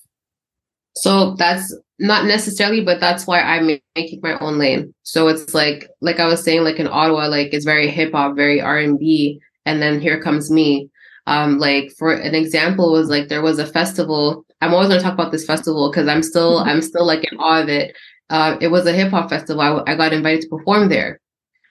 [0.97, 4.95] So that's not necessarily, but that's why I'm making my own lane.
[5.03, 8.35] So it's like, like I was saying, like in Ottawa, like it's very hip hop,
[8.35, 10.89] very R and B, and then here comes me.
[11.27, 14.47] Um, like for an example was like there was a festival.
[14.63, 17.61] I'm always gonna talk about this festival because I'm still I'm still like in awe
[17.61, 17.95] of it.
[18.31, 19.61] Uh, it was a hip hop festival.
[19.61, 21.21] I, I got invited to perform there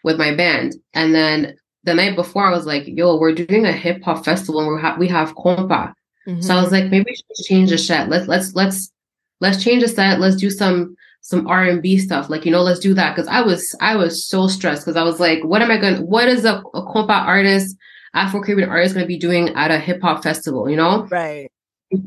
[0.04, 3.72] with my band, and then the night before I was like, "Yo, we're doing a
[3.72, 5.94] hip hop festival, and we have we have compa."
[6.28, 6.42] Mm-hmm.
[6.42, 8.10] So I was like, maybe we should change the set.
[8.10, 8.92] Let's let's let's
[9.40, 10.20] let's change the set.
[10.20, 12.30] Let's do some some R and B stuff.
[12.30, 15.04] Like you know, let's do that because I was I was so stressed because I
[15.04, 15.96] was like, what am I going?
[15.96, 17.78] to What is a, a compa artist,
[18.14, 20.70] Afro Caribbean artist going to be doing at a hip hop festival?
[20.70, 21.52] You know, right?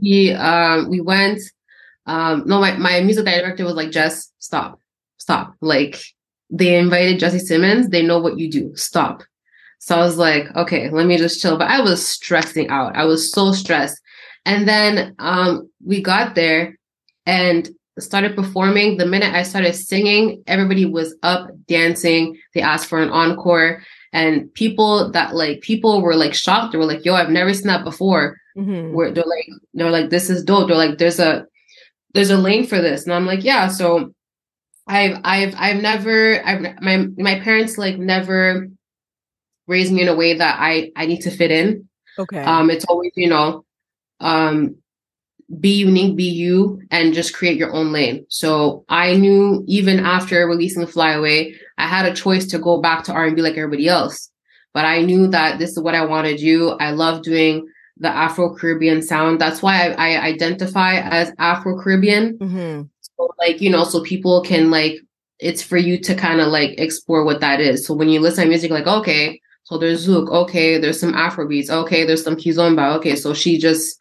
[0.00, 1.40] We um we went.
[2.06, 4.80] Um, no, my my music director was like, Jess, stop,
[5.18, 5.54] stop.
[5.60, 6.02] Like
[6.50, 7.88] they invited Jessie Simmons.
[7.88, 8.76] They know what you do.
[8.76, 9.22] Stop.
[9.78, 11.58] So I was like, okay, let me just chill.
[11.58, 12.94] But I was stressing out.
[12.94, 14.00] I was so stressed.
[14.44, 16.78] And then um, we got there
[17.26, 18.96] and started performing.
[18.96, 22.38] The minute I started singing, everybody was up dancing.
[22.54, 23.82] They asked for an encore.
[24.12, 26.72] And people that like people were like shocked.
[26.72, 28.38] They were like, yo, I've never seen that before.
[28.56, 28.92] Mm-hmm.
[28.92, 30.68] Where they're like, they're like, this is dope.
[30.68, 31.46] They're like, there's a
[32.14, 33.04] there's a lane for this.
[33.04, 33.68] And I'm like, yeah.
[33.68, 34.12] So
[34.86, 38.68] I've I've I've never I've my my parents like never
[39.66, 41.88] raised me in a way that I I need to fit in.
[42.18, 42.42] Okay.
[42.42, 43.64] Um it's always, you know,
[44.20, 44.76] um
[45.60, 48.24] be unique, be you, and just create your own lane.
[48.28, 53.04] So I knew even after releasing Fly Away, I had a choice to go back
[53.04, 54.30] to R&B like everybody else.
[54.72, 56.70] But I knew that this is what I want to do.
[56.70, 59.40] I love doing the Afro Caribbean sound.
[59.40, 62.38] That's why I, I identify as Afro Caribbean.
[62.38, 62.82] mm-hmm.
[63.00, 64.98] So, like, you know, so people can like,
[65.38, 67.86] it's for you to kind of like explore what that is.
[67.86, 71.46] So when you listen to music, like, okay, so there's Zouk, okay, there's some Afro
[71.46, 73.98] beats, okay, there's some Kizomba, okay, so she just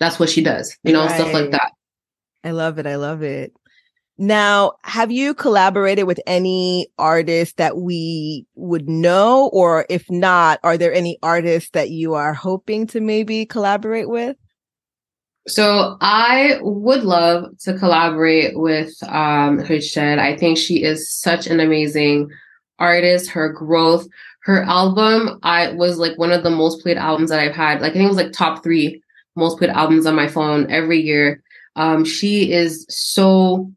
[0.00, 1.14] that's what she does, you know, right.
[1.14, 1.72] stuff like that.
[2.44, 2.86] I love it.
[2.86, 3.52] I love it.
[4.18, 9.50] Now, have you collaborated with any artists that we would know?
[9.52, 14.36] Or if not, are there any artists that you are hoping to maybe collaborate with?
[15.48, 19.98] So I would love to collaborate with um Hushed.
[19.98, 22.30] I think she is such an amazing
[22.78, 23.30] artist.
[23.30, 24.06] Her growth,
[24.44, 27.80] her album, I was like one of the most played albums that I've had.
[27.80, 29.02] Like I think it was like top three
[29.34, 31.42] most played albums on my phone every year.
[31.74, 33.72] Um, she is so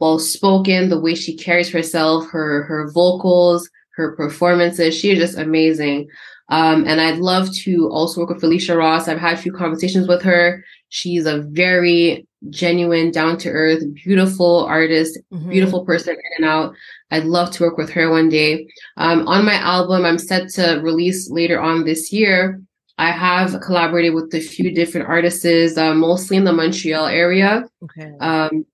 [0.00, 4.96] well spoken, the way she carries herself, her her vocals, her performances.
[4.96, 6.08] She is just amazing.
[6.50, 9.06] Um, and I'd love to also work with Phyllisia Ross.
[9.06, 10.64] I've had a few conversations with her.
[10.88, 15.50] She's a very genuine, down to earth, beautiful artist, mm-hmm.
[15.50, 16.74] beautiful person in and out.
[17.10, 18.66] I'd love to work with her one day.
[18.96, 22.62] Um, on my album, I'm set to release later on this year.
[22.96, 27.64] I have collaborated with a few different artists, uh, mostly in the Montreal area.
[27.82, 28.12] Okay.
[28.20, 28.64] Um,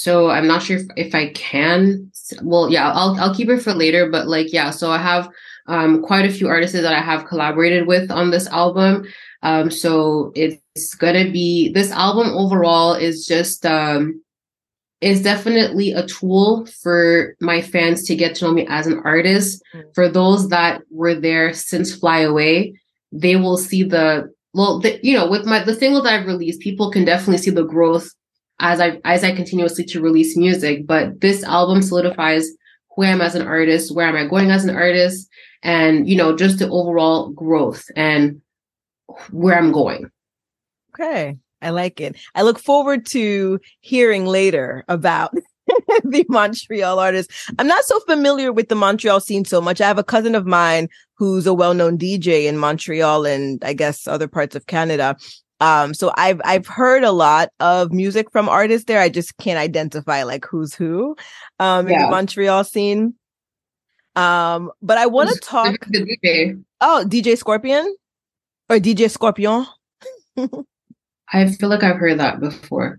[0.00, 2.10] so I'm not sure if, if I can.
[2.42, 4.08] Well, yeah, I'll I'll keep it for later.
[4.08, 5.28] But like, yeah, so I have
[5.66, 9.06] um, quite a few artists that I have collaborated with on this album.
[9.42, 14.22] Um, so it's gonna be this album overall is just um,
[15.02, 19.62] is definitely a tool for my fans to get to know me as an artist.
[19.74, 19.90] Mm-hmm.
[19.94, 22.74] For those that were there since Fly Away,
[23.12, 26.60] they will see the well, the, you know, with my the singles that I've released,
[26.60, 28.10] people can definitely see the growth
[28.60, 30.86] as I as I continuously to release music.
[30.86, 32.48] But this album solidifies
[32.94, 35.28] who I am as an artist, where am I going as an artist,
[35.62, 38.40] and you know, just the overall growth and
[39.30, 40.10] where I'm going.
[40.94, 41.36] Okay.
[41.62, 42.16] I like it.
[42.34, 45.34] I look forward to hearing later about
[46.04, 47.30] the Montreal artist.
[47.58, 49.80] I'm not so familiar with the Montreal scene so much.
[49.80, 54.06] I have a cousin of mine who's a well-known DJ in Montreal and I guess
[54.06, 55.16] other parts of Canada.
[55.60, 59.00] Um, so I've I've heard a lot of music from artists there.
[59.00, 61.16] I just can't identify like who's who
[61.58, 61.94] um yeah.
[61.94, 63.14] in the Montreal scene.
[64.16, 66.62] Um, but I want to talk DJ.
[66.80, 67.94] Oh, DJ Scorpion
[68.68, 69.66] or DJ Scorpion.
[71.32, 72.98] I feel like I've heard that before.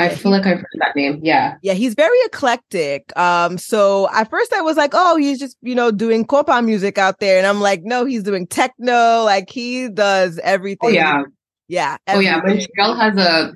[0.00, 1.18] I feel like I've heard that name.
[1.22, 1.56] Yeah.
[1.60, 3.16] Yeah, he's very eclectic.
[3.18, 6.98] Um, so at first I was like, oh, he's just, you know, doing compa music
[6.98, 7.36] out there.
[7.36, 9.24] And I'm like, no, he's doing techno.
[9.24, 10.90] Like he does everything.
[10.90, 11.24] Oh, yeah.
[11.68, 11.96] Yeah.
[12.06, 12.32] Everything.
[12.32, 12.54] Oh, yeah.
[12.54, 13.52] Montreal has a,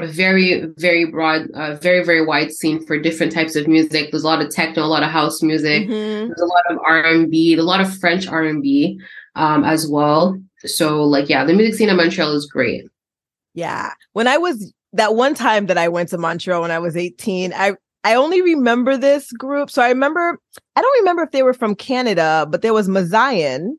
[0.00, 4.10] a very, very broad, uh, very, very wide scene for different types of music.
[4.10, 5.88] There's a lot of techno, a lot of house music.
[5.88, 6.28] Mm-hmm.
[6.28, 9.00] There's a lot of R&B, a lot of French R&B
[9.34, 10.40] um, as well.
[10.64, 12.84] So like, yeah, the music scene in Montreal is great.
[13.54, 13.92] Yeah.
[14.12, 17.52] When I was that one time that I went to Montreal when I was 18,
[17.52, 19.70] I I only remember this group.
[19.70, 20.38] So I remember
[20.76, 23.72] I don't remember if they were from Canada, but there was Mazayan.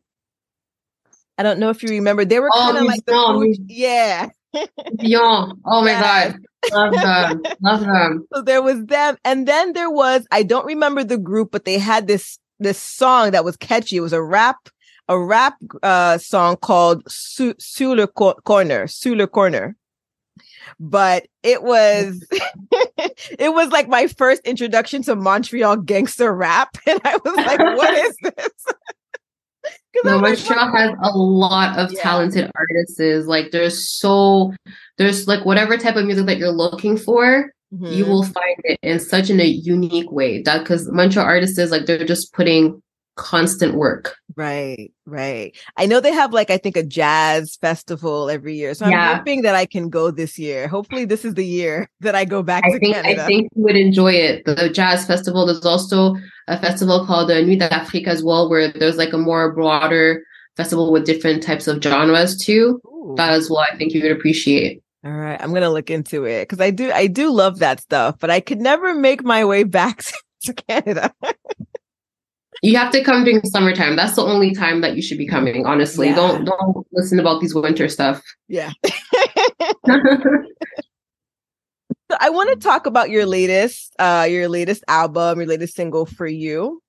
[1.39, 2.25] I don't know if you remember.
[2.25, 3.57] They were Oh, kind of like the.
[3.67, 4.29] Yeah.
[4.99, 5.53] Beyond.
[5.65, 6.31] Oh my Yeah.
[6.31, 6.39] god.
[6.73, 7.43] Love them.
[7.61, 8.27] Love them.
[8.33, 11.77] So there was them, and then there was I don't remember the group, but they
[11.79, 13.95] had this this song that was catchy.
[13.95, 14.57] It was a rap
[15.07, 19.75] a rap uh song called Su- Sur le Co- corner, Sur corner.
[20.79, 22.21] But it was
[23.39, 27.93] it was like my first introduction to Montreal gangster rap, and I was like, "What
[27.93, 28.49] is this?"
[30.03, 32.01] No, Montreal has a lot of Yeah.
[32.01, 33.27] talented artists.
[33.27, 34.53] Like there's so
[34.97, 38.79] there's like whatever type of music that you're looking for, "What?" you will find it
[38.83, 40.41] in such an, a unique way.
[40.43, 42.81] That because Montreal artists is like they're just putting
[43.19, 44.15] constant work.
[44.37, 45.55] Right, right.
[45.75, 48.73] I know they have like I think a jazz festival every year.
[48.73, 49.17] So I'm Yeah.
[49.17, 50.67] hoping that I can go this year.
[50.69, 53.23] Hopefully this is the year that I go back I to think Canada.
[53.23, 54.45] I think you would enjoy it.
[54.45, 55.45] The jazz festival.
[55.45, 56.15] There's also
[56.47, 60.23] a festival called the Nuit d'Afrique as well, where there's like a more broader
[60.55, 62.81] festival with different types of genres too.
[62.87, 63.15] Ooh.
[63.17, 64.81] That as well, I think you would appreciate.
[65.05, 68.15] All right, I'm gonna look into it because I do I do love that stuff,
[68.19, 70.03] but I could never make my way back
[70.43, 71.13] to Canada.
[72.61, 73.95] You have to come during summertime.
[73.95, 75.65] That's the only time that you should be coming.
[75.65, 76.15] Honestly, Yeah.
[76.15, 78.21] don't don't listen about these winter stuff.
[78.47, 78.71] Yeah.
[82.11, 86.05] So I want to talk about your latest uh your latest album, your latest single
[86.07, 86.81] for you.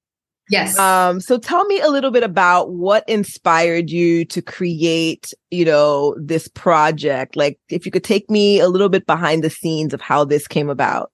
[0.49, 0.79] yes.
[0.79, 6.15] Um, so tell me a little bit about what inspired you to create, you know,
[6.19, 7.37] this project.
[7.37, 10.49] Like if you could take me a little bit behind the scenes of how this
[10.49, 11.13] came about.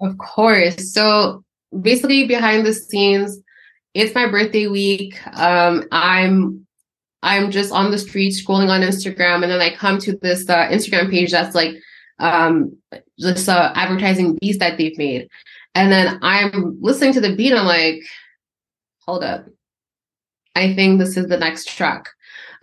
[0.00, 0.92] Of course.
[0.92, 1.44] So
[1.80, 3.38] basically behind the scenes,
[3.94, 5.14] it's my birthday week.
[5.38, 6.66] Um, I'm
[7.22, 10.68] I'm just on the street scrolling on Instagram, and then I come to this uh,
[10.68, 11.76] Instagram page that's like
[12.18, 12.76] um
[13.18, 15.28] this uh, advertising beast that they've made,
[15.74, 17.52] and then I'm listening to the beat.
[17.52, 18.00] I'm like,
[19.00, 19.46] hold up,
[20.54, 22.08] I think this is the next track.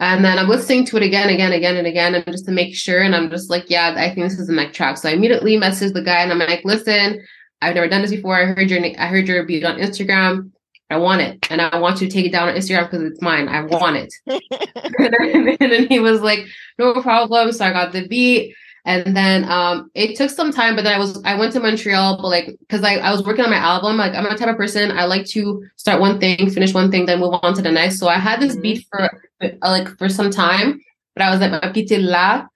[0.02, 2.74] And then I'm listening to it again, again, again, and again, and just to make
[2.74, 3.02] sure.
[3.02, 4.96] And I'm just like, yeah, I think this is the next track.
[4.96, 7.22] So I immediately message the guy, and I'm like, listen,
[7.62, 8.36] I've never done this before.
[8.36, 10.52] I heard your, I heard your beat on Instagram.
[10.90, 13.22] I want it, and I want you to take it down on Instagram because it's
[13.22, 13.48] mine.
[13.48, 14.14] I want it.
[15.60, 16.46] and, then, he was like,
[16.78, 17.52] no problem.
[17.52, 18.56] So I got the beat.
[18.86, 22.18] And then um it took some time, but then I was I went to Montreal,
[22.22, 23.98] but like because I, I was working on my album.
[23.98, 27.06] Like I'm a type of person, I like to start one thing, finish one thing,
[27.06, 28.00] then move on to the next.
[28.00, 28.62] So I had this Mhm.
[28.62, 29.02] beat for
[29.44, 30.80] uh, like for some time,
[31.14, 32.48] but I was like petite là.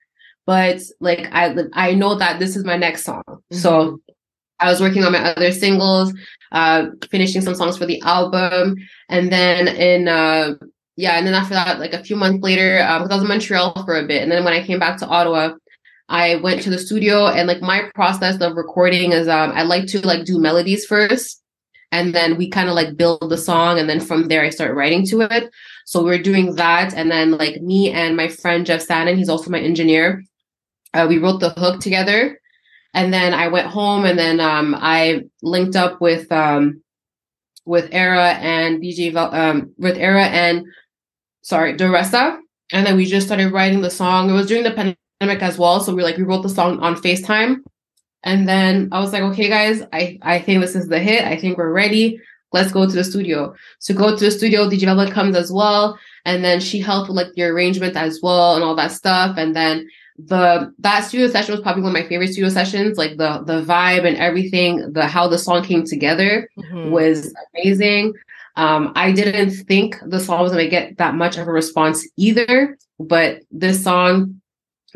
[0.47, 3.23] But like I I know that this is my next song.
[3.51, 3.99] So
[4.63, 6.13] I was working on my other singles,
[6.51, 8.75] uh, finishing some songs for the album,
[9.09, 10.55] and then in uh,
[10.95, 13.83] yeah, and then after that, like a few months later, because I was in Montreal
[13.85, 15.55] for a bit, and then when I came back to Ottawa,
[16.07, 19.87] I went to the studio, and like my process of recording is, um, I like
[19.87, 21.41] to like do melodies first,
[21.91, 24.75] and then we kind of like build the song, and then from there I start
[24.75, 25.49] writing to it.
[25.85, 29.49] So we're doing that, and then like me and my friend Jeff Sannon, he's also
[29.49, 30.23] my engineer.
[30.93, 32.39] Uh, we wrote the hook together
[32.93, 36.81] and then I went home and then um, I linked up with um,
[37.65, 40.65] with Era and DJ Vel- um, with Era and
[41.41, 42.37] sorry Doressa,
[42.71, 44.29] and then we just started writing the song.
[44.29, 46.95] It was during the pandemic as well, so we like we wrote the song on
[46.95, 47.57] Facetime,
[48.23, 51.25] and then I was like, okay, guys, I I think this is the hit.
[51.25, 52.19] I think we're ready.
[52.51, 53.55] Let's go to the studio.
[53.79, 54.69] So go to the studio.
[54.69, 58.53] DJ Velvet comes as well, and then she helped with like the arrangement as well
[58.53, 62.07] and all that stuff, and then the that studio session was probably one of my
[62.07, 62.97] favorite studio sessions.
[62.97, 66.89] Like the the vibe and everything the how the song came together Mhm.
[66.91, 68.13] was amazing.
[68.55, 72.07] Um i didn't think the song was going to get that much of a response
[72.17, 74.39] either but this song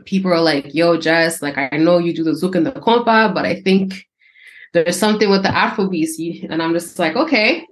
[0.06, 3.34] people are like yo jess like i know you do the zouk and the compa
[3.34, 4.06] but i think
[4.74, 6.48] there's something with the afrobeats.
[6.52, 7.66] And i'm just like okay.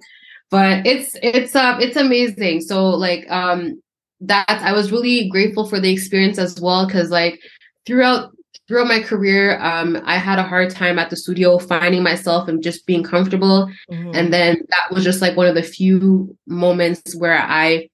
[0.50, 2.62] But it's it's uh it's amazing.
[2.62, 3.80] So like um
[4.22, 7.40] that I was really grateful for the experience as well because like
[7.86, 8.32] throughout
[8.68, 12.64] throughout my career um I had a hard time at the studio finding myself and
[12.64, 14.16] just being comfortable Mhm.
[14.16, 17.90] and then that was just like one of the few moments where I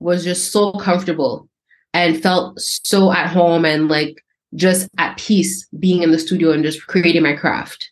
[0.00, 1.48] was just so comfortable
[1.92, 6.62] and felt so at home and like just at peace being in the studio and
[6.62, 7.90] just creating my craft.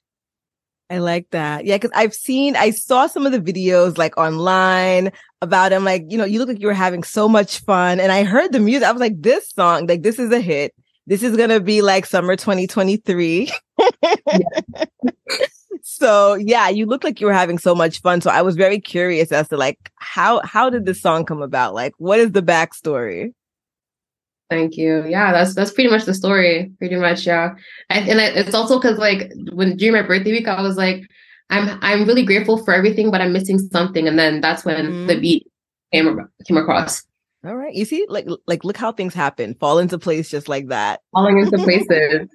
[0.90, 1.64] I like that.
[1.64, 5.10] Yeah, because I've seen, I saw some of the videos like online
[5.40, 5.84] about him.
[5.84, 7.98] Like, you know, you look like you were having so much fun.
[7.98, 8.86] And I heard the music.
[8.86, 10.74] I was like, this song, like, this is a hit.
[11.06, 13.50] This is going to be like summer 2023.
[15.82, 18.20] so yeah, you look like you were having so much fun.
[18.20, 21.74] So I was very curious as to like, how, how did this song come about?
[21.74, 23.32] Like, what is the backstory?
[24.52, 25.06] Thank you.
[25.08, 26.70] Yeah, that's that's pretty much the story.
[26.78, 27.54] Pretty much, yeah.
[27.88, 31.00] And, and it's also because like when during my birthday week, I was like,
[31.48, 34.06] I'm I'm really grateful for everything, but I'm missing something.
[34.06, 35.06] And then that's when Mhm.
[35.08, 35.46] the beat
[35.90, 37.02] came came across,
[37.46, 37.72] All right.
[37.74, 41.00] You see, like like look how things happen, fall into place just like that.
[41.12, 42.28] falling into places.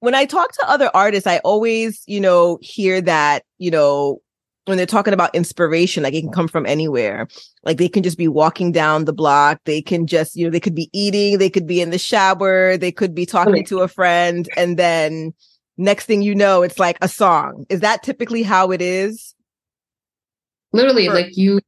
[0.00, 4.20] when I talk to other artists, I always, you know, hear that, you know,
[4.66, 7.28] when they're talking about inspiration, like it can come from anywhere.
[7.64, 9.60] Like they can just be walking down the block.
[9.64, 12.76] They can just, you know, they could be eating, they could be in the shower,
[12.76, 13.66] they could be talking Right.
[13.66, 14.48] to a friend.
[14.56, 15.34] And then
[15.76, 17.66] next thing you know, it's like a song.
[17.68, 19.34] Is that typically how it is?
[20.72, 21.14] literally Sure.
[21.14, 21.60] like you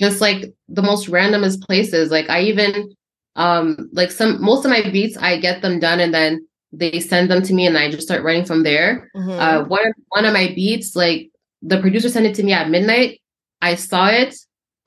[0.00, 2.90] just like the most randomest places like i even
[3.36, 7.30] um like some most of my beats i get them done and then they send
[7.30, 9.38] them to me and i just start writing from there Mhm.
[9.38, 11.30] uh one one of my beats like
[11.66, 13.20] the producer sent it to me at midnight
[13.62, 14.34] i saw it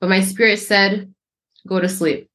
[0.00, 1.12] but my spirit said
[1.66, 2.28] go to sleep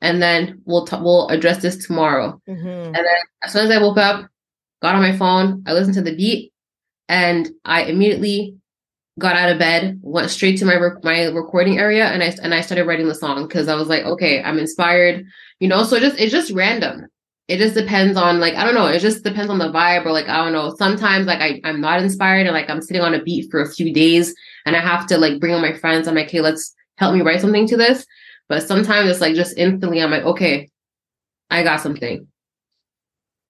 [0.00, 2.86] and then we'll t- we'll address this tomorrow Mhm.
[2.86, 4.26] and then as soon as I woke up,
[4.82, 6.52] got on my phone, I listened to the beat,
[7.08, 8.56] and I immediately
[9.18, 12.54] got out of bed, went straight to my rec- my recording area, and I and
[12.54, 15.24] I started writing the song because I was like, okay, I'm inspired,
[15.58, 15.82] you know.
[15.84, 17.06] So it just it's just random.
[17.50, 18.86] It just depends on like I don't know.
[18.86, 20.72] It just depends on the vibe or like I don't know.
[20.78, 23.68] Sometimes like I I'm not inspired and like I'm sitting on a beat for a
[23.68, 24.32] few days
[24.64, 26.06] and I have to like bring on my friends.
[26.06, 28.06] I'm like, hey, let's help me write something to this.
[28.48, 30.70] But sometimes it's like just instantly I'm like, okay,
[31.50, 32.28] I got something.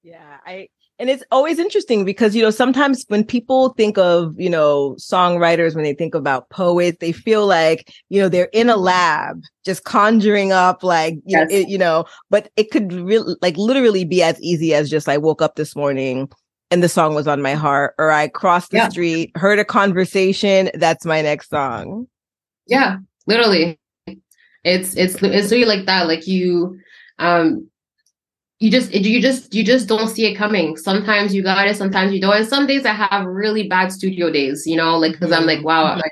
[0.03, 0.69] Yeah, I
[1.01, 5.75] and it's always interesting because you know sometimes when people think of you know songwriters
[5.75, 9.85] when they think about poets they feel like you know they're in a lab just
[9.85, 11.49] conjuring up like you, Yes.
[11.51, 15.17] it, you know but it could really like literally be as easy as just I
[15.17, 16.31] woke up this morning
[16.71, 18.89] and the song was on my heart or I crossed the Yeah.
[18.91, 22.07] street heard a conversation that's my next song
[22.67, 23.79] Yeah, literally.
[24.63, 26.07] It's it's it's really like that.
[26.07, 26.79] Like you,
[27.19, 27.70] um,
[28.61, 30.77] you just you just you just don't see it coming.
[30.77, 32.37] Sometimes you got it, sometimes you don't.
[32.37, 34.67] And some days I have really bad studio days.
[34.67, 36.03] You know, like because I'm like, wow, I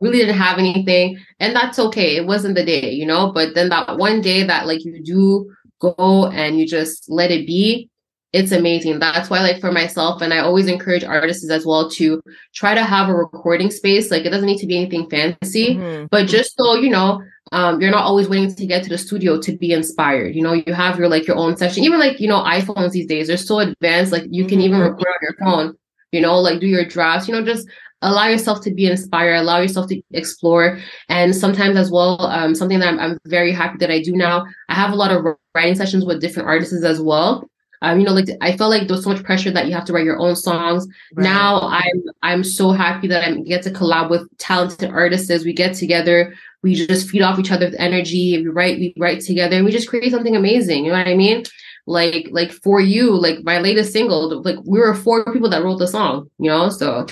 [0.00, 2.16] really didn't have anything, and that's okay.
[2.16, 3.32] It wasn't the day, you know.
[3.32, 7.46] But then that one day that like you do go and you just let it
[7.46, 7.88] be.
[8.32, 8.98] It's amazing.
[8.98, 12.20] That's why, like for myself, and I always encourage artists as well to
[12.54, 14.10] try to have a recording space.
[14.10, 16.08] Like it doesn't need to be anything fancy Mhm.
[16.10, 17.20] but just so you know
[17.52, 20.34] um, you're not always waiting to get to the studio to be inspired.
[20.34, 21.84] You know you have your like your own session.
[21.84, 24.90] Even like you know iphones these days they're so advanced like you can even Mhm.
[24.90, 25.74] record on your phone
[26.12, 27.28] you know like do your drafts.
[27.28, 27.68] You know just
[28.04, 30.78] allow yourself to be inspired allow yourself to explore.
[31.08, 34.44] And sometimes as well um, something that I'm, I'm very happy that i do now
[34.68, 35.24] i have a lot of
[35.54, 37.48] writing sessions with different artists as well
[37.82, 39.92] um, you know like i felt like there's so much pressure that you have to
[39.92, 40.86] write your own songs.
[41.14, 41.24] Right.
[41.24, 45.74] now i'm i'm so happy that i get to collab with talented artists we get
[45.74, 46.34] together.
[46.62, 48.40] We just feed off each other's energy.
[48.40, 50.84] We write we write together and we just create something amazing.
[50.84, 51.44] You know what i mean?
[51.86, 55.78] Like like for you like my latest single like we were four people that wrote
[55.78, 56.68] the song you know?
[56.68, 57.06] So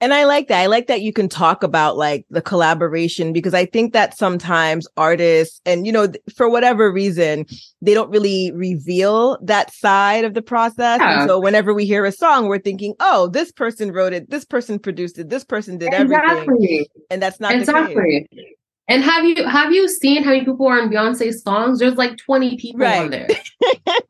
[0.00, 0.60] And I like that.
[0.60, 4.88] I like that you can talk about like the collaboration because I think that sometimes
[4.96, 7.44] artists and you know for whatever reason
[7.82, 11.00] they don't really reveal that side of the process.
[11.00, 11.26] Yeah.
[11.26, 14.78] So whenever we hear a song we're thinking, "Oh, this person wrote it, this person
[14.78, 17.68] produced it, this person did everything." And that's not the case.
[17.68, 18.56] exactly
[18.90, 21.78] and have you have you seen how many people are in Beyonce's songs?
[21.78, 23.00] There's like 20 people Right.
[23.00, 23.28] on there.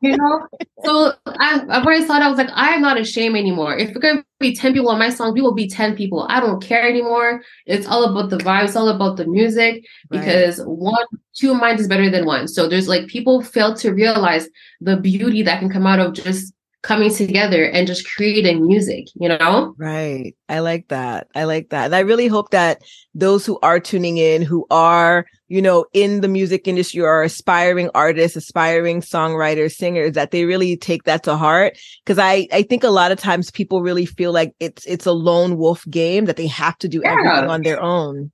[0.01, 0.47] you know?
[0.83, 3.77] So I I've already thought I was like, I'm not ashamed anymore.
[3.77, 6.25] If we're gonna be 10 people on my song, we will be 10 people.
[6.29, 7.41] I don't care anymore.
[7.67, 9.75] It's all about the vibes, it's all about the music
[10.09, 10.19] Right.
[10.19, 11.05] because one
[11.35, 12.47] two minds is better than one.
[12.47, 14.49] So there's like people fail to realize
[14.81, 19.29] the beauty that can come out of just coming together and just creating music, you
[19.29, 19.75] know?
[19.77, 20.35] Right.
[20.49, 21.27] I like that.
[21.35, 21.85] I like that.
[21.85, 22.81] And I really hope that
[23.13, 27.23] those who are tuning in, who are, you know, in the music industry or are
[27.23, 31.77] aspiring artists, aspiring songwriters, singers, that they really take that to heart.
[32.05, 35.11] Cause I, I think a lot of times people really feel like it's, it's a
[35.11, 37.11] lone wolf game that they have to do Yeah.
[37.11, 38.31] everything on their own.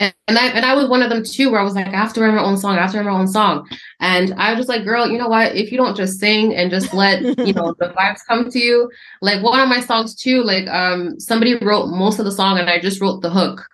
[0.00, 1.90] And, and I and I was one of them too, where I was like, I
[1.90, 3.68] have to write my own song, I have to write my own song.
[4.00, 5.56] And I was just like, girl, you know what?
[5.56, 8.90] If you don't just sing and just let you know the vibes come to you,
[9.22, 12.70] like one of my songs too, like um somebody wrote most of the song and
[12.70, 13.66] I just wrote the hook,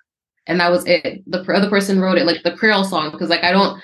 [0.46, 1.22] and that was it.
[1.26, 3.80] The other person wrote it, like the Creole song, because like I don't,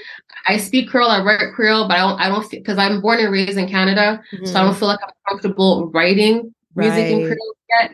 [0.47, 3.33] I speak Creole, I write Creole, but I don't, I don't, because I'm born and
[3.33, 7.91] raised in Canada, so I don't feel like I'm comfortable writing music in Creole yet.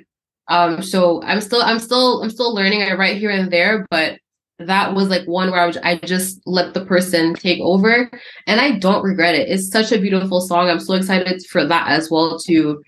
[0.49, 2.82] Um, so I'm still, I'm still, I'm still learning.
[2.82, 4.18] I write here and there, but
[4.59, 8.11] that was like one where I was, I just let the person take over,
[8.46, 9.48] and I don't regret it.
[9.48, 10.68] It's such a beautiful song.
[10.70, 12.82] I'm so excited for that as well to,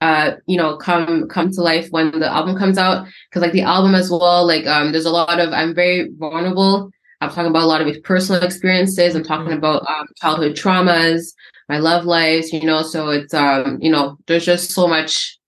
[0.00, 3.06] uh, you know, come come to life when the album comes out.
[3.30, 6.90] Because like the album as well, like um, there's a lot of I'm very vulnerable.
[7.20, 9.14] I'm talking about a lot of my personal experiences.
[9.14, 9.58] I'm talking Mhm.
[9.58, 11.32] about um, childhood traumas,
[11.68, 12.82] my love lives, you know.
[12.82, 15.38] So it's um, you know, there's just so much,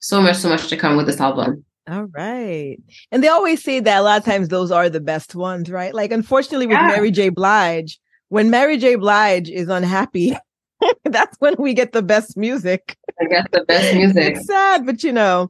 [0.00, 1.65] so much, so much to come with this album.
[1.88, 2.76] All right.
[3.12, 5.94] And they always say that a lot of times those are the best ones, right?
[5.94, 6.88] Like, unfortunately, with Yeah.
[6.88, 7.28] Mary J.
[7.28, 8.96] Blige, when Mary J.
[8.96, 10.36] Blige is unhappy,
[11.04, 12.96] that's when we get the best music.
[13.20, 14.36] I guess the best music.
[14.36, 15.48] It's sad, but you know,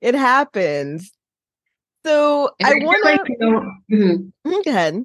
[0.00, 1.10] it happens.
[2.04, 4.32] So And I feel want like, you know, mhm.
[4.46, 5.04] to go ahead.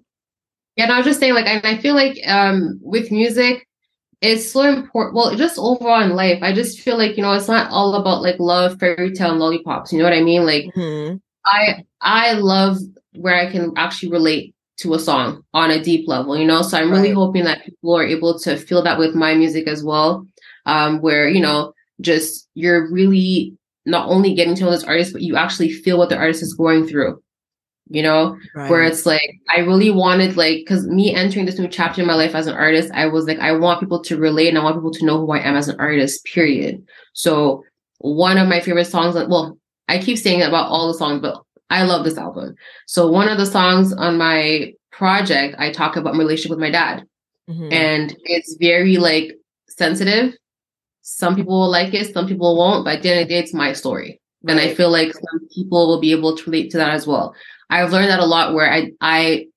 [0.76, 3.68] Yeah, and I was just saying, like, I, I feel like um with music,
[4.24, 5.16] it's so important.
[5.16, 8.22] Well, just overall in life, I just feel like you know, it's not all about
[8.22, 9.92] like love, fairy tale, and lollipops.
[9.92, 10.46] You know what I mean?
[10.46, 11.20] Like, Mhm.
[11.46, 12.78] I I love
[13.16, 16.38] where I can actually relate to a song on a deep level.
[16.38, 17.16] You know, so I'm really Right.
[17.16, 20.26] hoping that people are able to feel that with my music as well.
[20.66, 23.54] Um, where you know, just you're really
[23.86, 26.54] not only getting to know this artist, but you actually feel what the artist is
[26.54, 27.22] going through.
[27.90, 28.38] You know,
[28.70, 32.14] where it's like I really wanted like because me entering this new chapter in my
[32.16, 34.78] life as an artist, I was like I want people to relate and I want
[34.78, 36.24] people to know who I am as an artist.
[36.26, 36.82] Period.
[37.12, 37.64] So
[38.00, 39.58] one of my favorite songs, well,
[39.90, 42.56] I keep saying it about all the songs, but I love this album.
[42.88, 46.72] So one of the songs on my project, I talk about my relationship with my
[46.72, 47.04] dad,
[47.50, 47.74] Mhm.
[47.74, 50.36] and it's very like sensitive.
[51.02, 53.40] Some people will like it, some people won't, but at the end of the day,
[53.40, 54.22] it's my story.
[54.48, 57.34] And I feel like some people will be able to relate to that as well.
[57.74, 59.48] I've learned that a lot where I I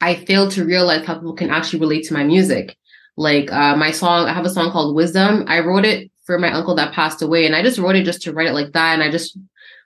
[0.00, 2.76] I failed to realize how people can actually relate to my music.
[3.16, 5.44] Like uh, my song, I have a song called Wisdom.
[5.48, 8.22] I wrote it for my uncle that passed away, and I just wrote it just
[8.22, 8.92] to write it like that.
[8.94, 9.36] And I just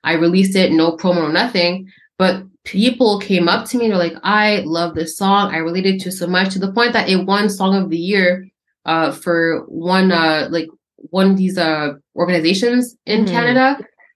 [0.04, 1.88] I released it, no promo, nothing.
[2.18, 5.54] But people came up to me, and they're like, "I love this song.
[5.54, 7.96] I related to it so much to the point that it won Song of the
[8.12, 8.48] Year
[8.84, 13.30] uh, for one uh, like one of these uh, organizations in Mhm.
[13.30, 13.66] Canada."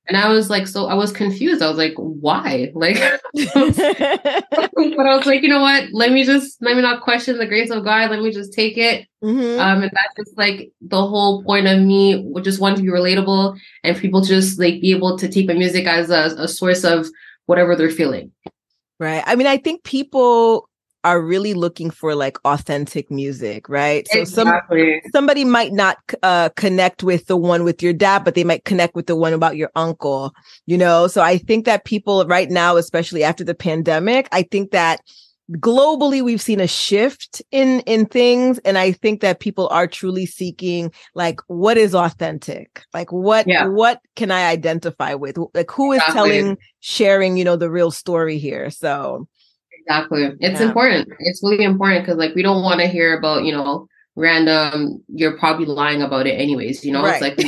[0.09, 1.63] And I was like, so I was confused.
[1.63, 2.71] I was like, why?
[2.75, 2.97] Like,
[3.35, 5.93] but I was like, you know what?
[5.93, 8.11] Let me just let me not question the grace of God.
[8.11, 9.07] Let me just take it.
[9.23, 9.59] Mhm.
[9.59, 13.59] Um, and that's just like the whole point of me, just want to be relatable
[13.83, 17.07] and people just like be able to take my music as a, a source of
[17.47, 18.31] whatever they're feeling.
[19.01, 19.23] Right.
[19.27, 20.69] I mean, I think people
[21.07, 24.09] are really looking for like authentic music, right?
[24.09, 24.49] So some
[25.13, 28.97] somebody might not uh, connect with the one with your dad, but they might connect
[28.97, 30.35] with the one about your uncle,
[30.67, 31.07] you know?
[31.07, 35.01] So I think that people right now, especially after the pandemic, I think that
[35.53, 40.27] globally we've seen a shift in in things and i think that people are truly
[40.27, 43.69] seeking like what is authentic like what Yeah.
[43.69, 46.15] what can i identify with like who is Exactly.
[46.15, 49.29] telling sharing you know the real story here so
[49.87, 50.32] Exactly.
[50.41, 50.68] It's Yeah.
[50.68, 51.09] important.
[51.20, 55.39] It's really important because like we don't want to hear about, you know, random you're
[55.39, 57.03] probably lying about it anyways, you know?
[57.03, 57.22] Right.
[57.22, 57.45] It's like we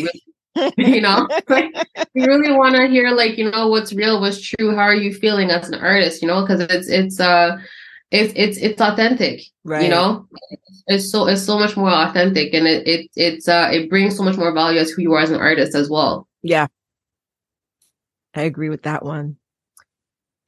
[0.76, 1.72] really, you know, like
[2.14, 5.12] we really want to hear like, you know, what's real, what's true, how are you
[5.12, 6.42] feeling as an artist, you know?
[6.42, 7.56] Because it's it's uh
[8.10, 10.26] it's it's it's authentic, right you know?
[10.86, 14.22] It's so it's so much more authentic and it, it it's uh it brings so
[14.22, 16.28] much more value as who you are as an artist as well.
[16.42, 16.68] Yeah.
[18.34, 19.37] I agree with that one.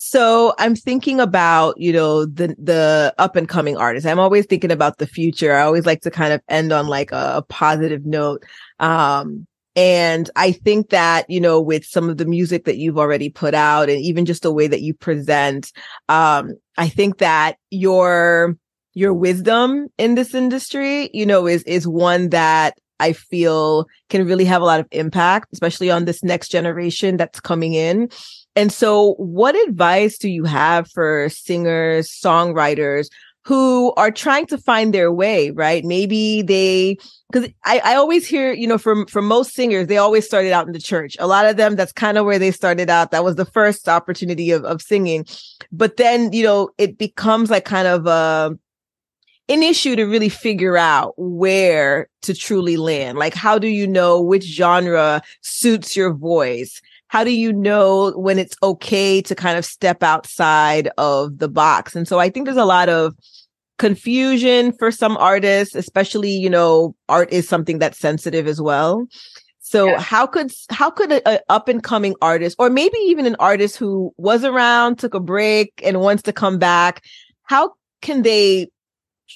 [0.03, 4.07] So I'm thinking about, you know, the the up and coming artists.
[4.07, 5.55] I'm always thinking about the future.
[5.55, 8.43] I always like to kind of end on like a, a positive note.
[8.79, 9.47] Um
[9.77, 13.53] and I think that, you know, with some of the music that you've already put
[13.53, 15.71] out and even just the way that you present,
[16.09, 18.57] um, I think that your
[18.95, 24.45] your wisdom in this industry, you know, is is one that I feel can really
[24.47, 28.09] have a lot of impact, especially on this next generation that's coming in.
[28.57, 33.09] And so, what advice do you have for singers, songwriters
[33.45, 35.85] who are trying to find their way, right?
[35.85, 36.99] Maybe they,
[37.33, 40.67] because I, I always hear, you know, from from most singers, they always started out
[40.67, 41.17] in the church.
[41.19, 43.13] A lot of them, that's kind of where they started out.
[43.13, 45.27] That was the first opportunity of, of singing.
[45.73, 48.59] But then, you know, it becomes like kind of a
[49.49, 53.19] an issue to really figure out where to truly land.
[53.19, 56.81] Like, how do you know which genre suits your voice?
[57.11, 61.97] How do you know when it's okay to kind of step outside of the box?
[61.97, 63.15] And so I think there's a lot of
[63.81, 69.09] confusion for some artists, especially, you know, art is something that's sensitive as well.
[69.59, 70.01] So Yeah.
[70.01, 73.77] how could how could a, a up and coming artist or maybe even an artist
[73.77, 77.03] who was around, took a break and wants to come back,
[77.43, 78.69] how can they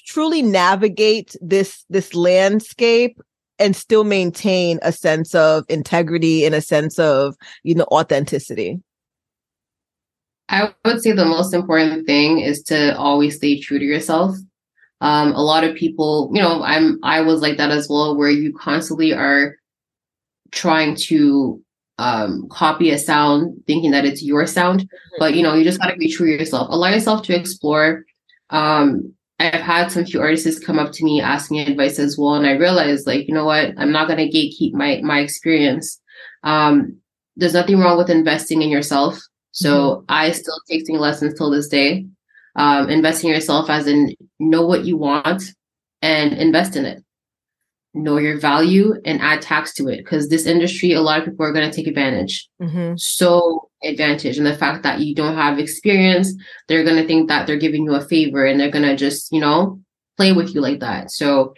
[0.07, 3.19] truly navigate this this landscape
[3.59, 8.79] and still maintain a sense of integrity and a sense of you know authenticity
[10.49, 14.35] I would say the most important thing is to always stay true to yourself.
[15.01, 18.29] Um, a lot of people, you know, I'm I was like that as well, where
[18.29, 19.55] you constantly are
[20.51, 21.61] trying to
[21.97, 24.87] um copy a sound, thinking that it's your sound,
[25.17, 26.67] but you know, you just gotta be true to yourself.
[26.69, 28.05] Allow yourself to explore.
[28.51, 32.35] um, I've had some few artists come up to me ask me advice as well,
[32.35, 36.01] and I realized like, you know what, I'm not gonna gatekeep my my experience.
[36.43, 36.97] Um,
[37.35, 39.19] there's nothing wrong with investing in yourself.
[39.51, 42.05] So I still taking lessons till this day.
[42.57, 45.43] Um, investing in yourself as in know what you want
[46.01, 47.04] and invest in it.
[47.97, 51.45] Know your value and add tax to it because this industry, a lot of people
[51.45, 52.45] are going to take advantage.
[52.61, 52.99] Mhm.
[52.99, 56.33] So advantage, and the fact that you don't have experience,
[56.67, 59.31] they're going to think that they're giving you a favor, and they're going to just
[59.31, 59.79] you know
[60.17, 61.09] play with you like that.
[61.09, 61.53] So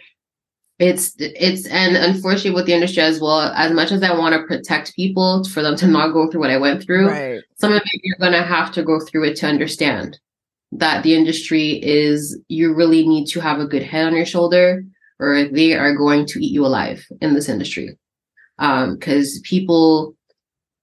[0.78, 3.40] it's it's and unfortunately with the industry as well.
[3.40, 6.50] As much as I want to protect people for them to not go through what
[6.50, 7.40] I went through, Right.
[7.56, 10.20] some of it you're going to have to go through it to understand
[10.70, 14.84] that the industry is you really need to have a good head on your shoulder
[15.20, 17.96] or they are going to eat you alive in this industry.
[18.58, 20.14] Um because people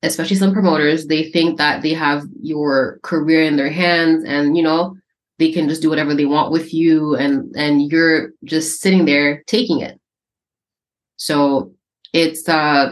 [0.03, 4.61] especially some promoters they think that they have your career in their hands and you
[4.63, 4.95] know
[5.39, 9.43] they can just do whatever they want with you and and you're just sitting there
[9.47, 9.99] taking it.
[11.17, 11.71] So
[12.13, 12.91] it's uh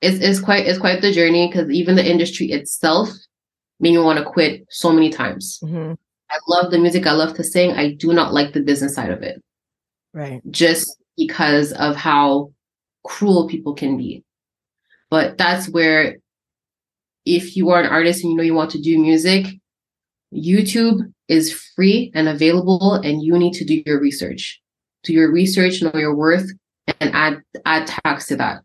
[0.00, 3.10] it's, it's quite it's quite the journey because even the industry itself
[3.80, 5.58] made me want to quit so many times.
[5.62, 5.96] Mhm.
[6.30, 9.10] i love the music i love to sing i do not like the business side
[9.10, 9.42] of it
[10.12, 10.42] Right.
[10.50, 12.52] just because of how
[13.04, 14.24] cruel people can be.
[15.10, 16.16] But that's where,
[17.24, 19.46] if you are an artist and you know you want to do music,
[20.34, 24.60] YouTube is free and available, and you need to do your research.
[25.02, 26.50] Do your research, know your worth,
[27.00, 28.62] and add add tax to that.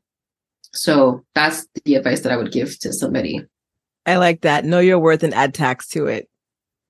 [0.73, 3.43] So that's the advice that I would give to somebody.
[4.05, 4.65] I like that.
[4.65, 6.29] Know your worth and add tax to it.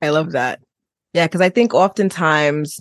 [0.02, 0.60] I love that.
[1.14, 2.80] Yeah, because I think oftentimes,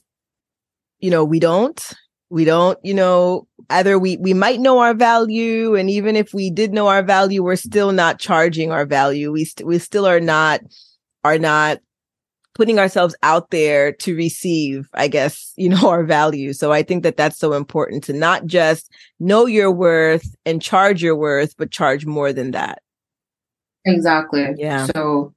[1.05, 1.93] you know, we don't.
[2.31, 6.49] We don't, you know, either we we might know our value, and even if we
[6.49, 9.31] did know our value, we're still not charging our value.
[9.31, 10.63] We st- we still are not
[11.23, 11.81] are not
[12.55, 16.55] putting ourselves out there to receive, I guess, you know, our value.
[16.55, 18.91] So I think that that's so important to not just
[19.21, 22.81] know your worth and charge your worth, but charge more than that.
[23.85, 24.47] Exactly.
[24.57, 24.87] Yeah.
[24.87, 25.35] So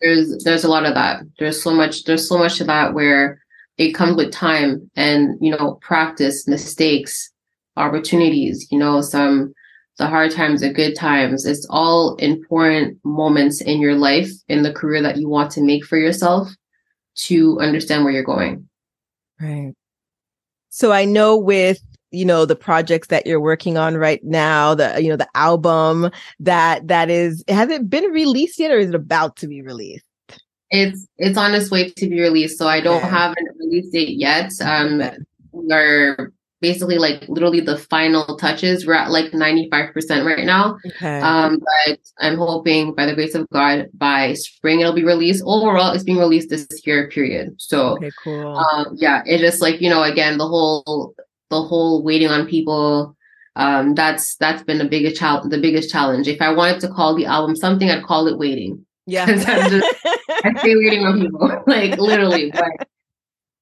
[0.00, 1.22] there's there's a lot of that.
[1.38, 3.40] There's so much there's so much to that where
[3.78, 7.30] it comes with time and you know practice, mistakes,
[7.76, 9.52] opportunities, you know, some
[9.98, 11.46] the hard times, the good times.
[11.46, 15.84] It's all important moments in your life in the career that you want to make
[15.84, 16.48] for yourself
[17.16, 18.68] to understand where you're going.
[19.40, 19.72] Right.
[20.68, 25.02] So I know with you know the projects that you're working on right now, the
[25.02, 26.10] you know the album
[26.40, 30.05] that that is has it been released yet or is it about to be released?
[30.70, 34.16] It's it's on its way to be released, so I don't have a release date
[34.18, 34.52] yet.
[34.60, 35.02] Um,
[35.52, 38.86] we are basically like literally the final touches.
[38.86, 40.78] We're at like ninety five percent right now.
[40.86, 41.20] Okay.
[41.20, 45.42] Um, but I'm hoping by the grace of God by spring it'll be released.
[45.46, 47.08] Overall, it's being released this year.
[47.08, 47.54] Period.
[47.58, 48.56] So okay, cool.
[48.56, 51.14] um, yeah, it's just like you know, again, the whole
[51.50, 53.16] the whole waiting on people.
[53.56, 55.50] Um, that's that's been the biggest challenge.
[55.50, 56.28] The biggest challenge.
[56.28, 58.85] If I wanted to call the album something, I'd call it waiting.
[59.06, 59.24] Yeah.
[59.28, 59.96] I'm just-
[60.44, 62.52] I stay waiting on people, like literally.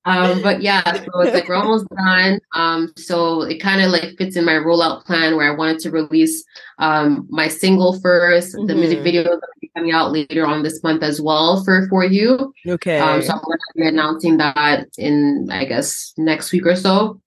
[0.04, 2.38] But um, but yeah, so it's like we're almost done.
[2.54, 5.90] Um, so it kind of like fits in my rollout plan where I wanted to
[5.90, 6.44] release
[6.78, 11.02] um my single 1st The music video going be coming out later on this month
[11.02, 12.52] as well for for you.
[12.68, 12.98] okay.
[12.98, 17.18] Um, so I'm going to be announcing that in I guess next week or so.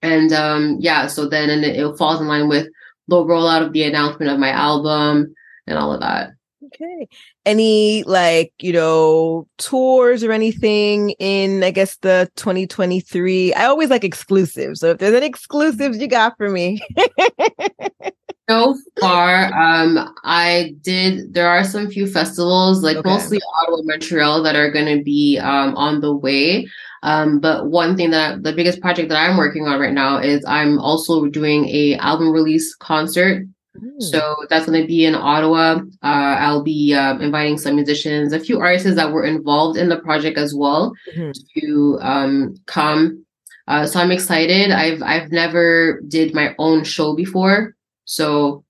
[0.00, 2.68] And um, yeah, so then and it, it falls in line with
[3.08, 5.34] the rollout of the announcement of my album
[5.66, 6.30] and all of that.
[6.74, 7.08] Okay.
[7.46, 13.54] Any like, you know, tours or anything in I guess the 2023.
[13.54, 14.80] I always like exclusives.
[14.80, 16.80] So if there's any exclusives you got for me.
[18.48, 21.32] So far, um, I did.
[21.32, 23.08] There are some few festivals, like Okay.
[23.08, 26.68] mostly Ottawa, Montreal, that are going to be um, on the way.
[27.02, 30.44] Um, but one thing that the biggest project that I'm working on right now is
[30.46, 33.46] I'm also doing a album release concert.
[33.78, 34.00] Hmm.
[34.00, 35.80] So that's going to be in Ottawa.
[36.02, 39.98] Uh, I'll be uh, inviting some musicians, a few artists that were involved in the
[39.98, 41.32] project as well, Mhm.
[41.58, 43.24] to um, come.
[43.66, 44.70] Uh, so I'm excited.
[44.70, 48.62] I've I've never did my own show before, so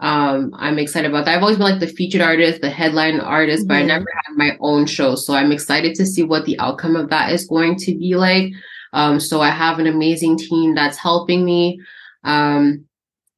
[0.00, 1.36] um, I'm excited about that.
[1.36, 3.86] I've always been like the featured artist, the headline artist, but I Mhm.
[3.86, 5.14] never had my own show.
[5.14, 8.52] So I'm excited to see what the outcome of that is going to be like.
[8.92, 11.78] Um, so I have an amazing team that's helping me.
[12.24, 12.84] Um,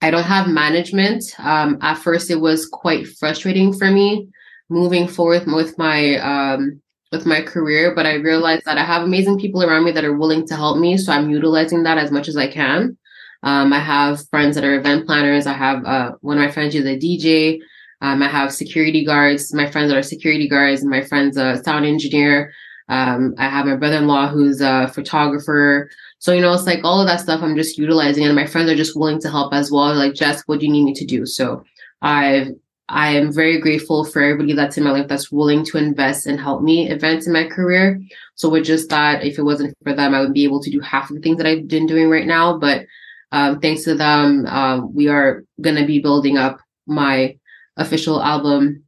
[0.03, 1.25] I don't have management.
[1.39, 4.29] Um, at first, it was quite frustrating for me
[4.69, 6.81] moving forward with my um,
[7.13, 10.17] with my career, but I realized that I have amazing people around me that are
[10.17, 10.97] willing to help me.
[10.97, 12.97] So I'm utilizing that as much as I can.
[13.43, 15.47] Um, I have friends that are event planners.
[15.47, 17.61] I have uh, one of my friends is a DJ.
[18.01, 19.55] Um, I have security guards.
[19.55, 20.85] My friends that are security guards.
[20.85, 22.53] My friend's a sound engineer.
[22.89, 25.91] Um, I have my brother-in-law who's a photographer.
[26.27, 28.69] So, you know, it's like all of that stuff I'm just utilizing and my friends
[28.69, 29.95] are just willing to help as well.
[29.95, 31.25] Like, Jess, what do you need me to do?
[31.25, 31.63] So
[32.03, 32.49] I've
[32.89, 36.41] I am very grateful for everybody that's in my life that's willing to invest and
[36.41, 38.03] help me advance in my career.
[38.35, 40.81] So with just that, if it wasn't for them, I would be able to do
[40.81, 42.59] half of the things that I've been doing right now.
[42.59, 42.87] But
[43.31, 46.59] um, thanks to them, um, we are going to be building up
[46.89, 47.39] my
[47.77, 48.83] official album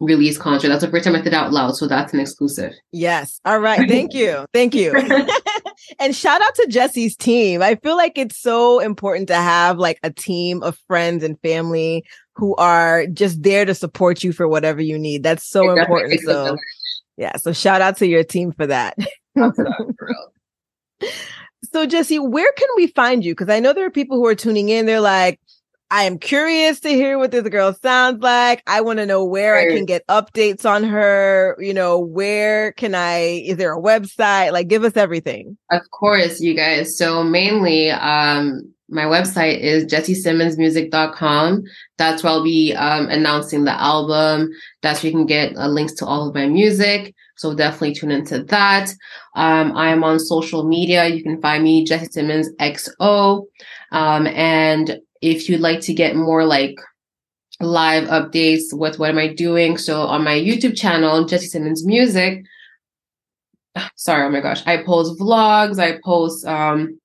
[0.00, 0.66] release concert.
[0.66, 2.72] That's the first time I said out loud, so that's an exclusive.
[2.90, 3.40] Yes.
[3.44, 3.88] All right.
[3.88, 4.46] Thank you.
[4.52, 4.92] Thank you.
[5.98, 7.62] and shout out to Jessie's team.
[7.62, 12.04] I feel like it's so important to have like a team of friends and family
[12.34, 15.22] who are just there to support you for whatever you need.
[15.22, 16.20] That's so it important.
[16.20, 16.56] So
[17.16, 18.96] yeah, so shout out to your team for that.
[21.72, 23.32] so Jessie, where can we find you?
[23.32, 24.86] Because I know there are people who are tuning in.
[24.86, 25.38] They're like,
[25.92, 28.62] I am curious to hear what this girl sounds like.
[28.66, 31.54] I want to know where I can get updates on her.
[31.60, 34.52] You know, where can I, is there a website?
[34.52, 35.58] Like, give us everything.
[35.70, 36.96] Of course, you guys.
[36.96, 41.62] So, mainly, um, my website is jessiesimmonsmusic.com.
[41.98, 44.48] That's where I'll be um, announcing the album.
[44.80, 47.14] That's where you can get uh, links to all of my music.
[47.36, 48.94] So definitely tune into that.
[49.36, 51.06] Um, I am on social media.
[51.08, 53.44] You can find me Jessie Simmons XO.
[53.90, 56.76] Um, and if you'd like to get more like
[57.60, 62.44] live updates with what am I doing, so on my YouTube channel, Jessie Simmons Music.
[63.96, 65.78] Sorry, oh my gosh, I post vlogs.
[65.78, 67.00] I post um,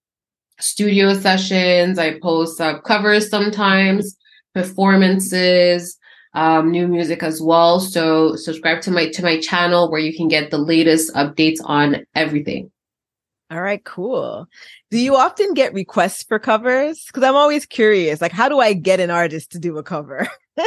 [0.59, 1.99] studio sessions.
[1.99, 4.17] I post uh, covers sometimes,
[4.53, 5.97] performances,
[6.33, 7.79] um, new music as well.
[7.79, 12.05] So subscribe to my to my channel where you can get the latest updates on
[12.15, 12.71] everything.
[13.49, 14.47] All right, cool.
[14.91, 17.05] Do you often get requests for covers?
[17.07, 20.27] Because I'm always curious, like, how do I get an artist to do a cover?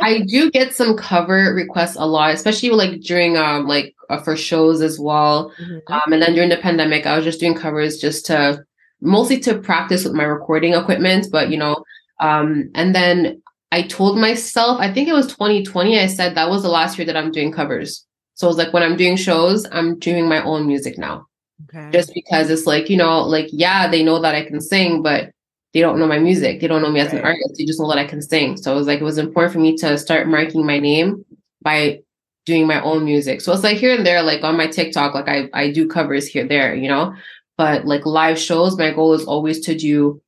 [0.00, 4.36] I do get some cover requests a lot, especially like during um like uh, for
[4.36, 5.52] shows as well.
[5.60, 5.92] Mm-hmm.
[5.92, 8.64] Um, and then during the pandemic, I was just doing covers just to
[9.02, 11.26] mostly to practice with my recording equipment.
[11.30, 11.84] But you know,
[12.20, 16.62] um, and then I told myself, I think it was 2020, I said that was
[16.62, 18.06] the last year that I'm doing covers.
[18.34, 21.26] So it was like when I'm doing shows, I'm doing my own music now.
[21.64, 21.90] Okay.
[21.92, 25.30] Just because it's like, you know, like, yeah, they know that I can sing, but
[25.72, 26.60] they don't know my music.
[26.60, 27.54] They don't know me as an artist.
[27.56, 28.56] They just know that I can sing.
[28.56, 31.24] So it was like, it was important for me to start marking my name
[31.62, 32.00] by
[32.46, 33.40] doing my own music.
[33.40, 36.26] So it's like here and there, like on my TikTok, like I, I do covers
[36.26, 37.14] here, there, you know,
[37.56, 40.20] but like live shows, my goal is always to do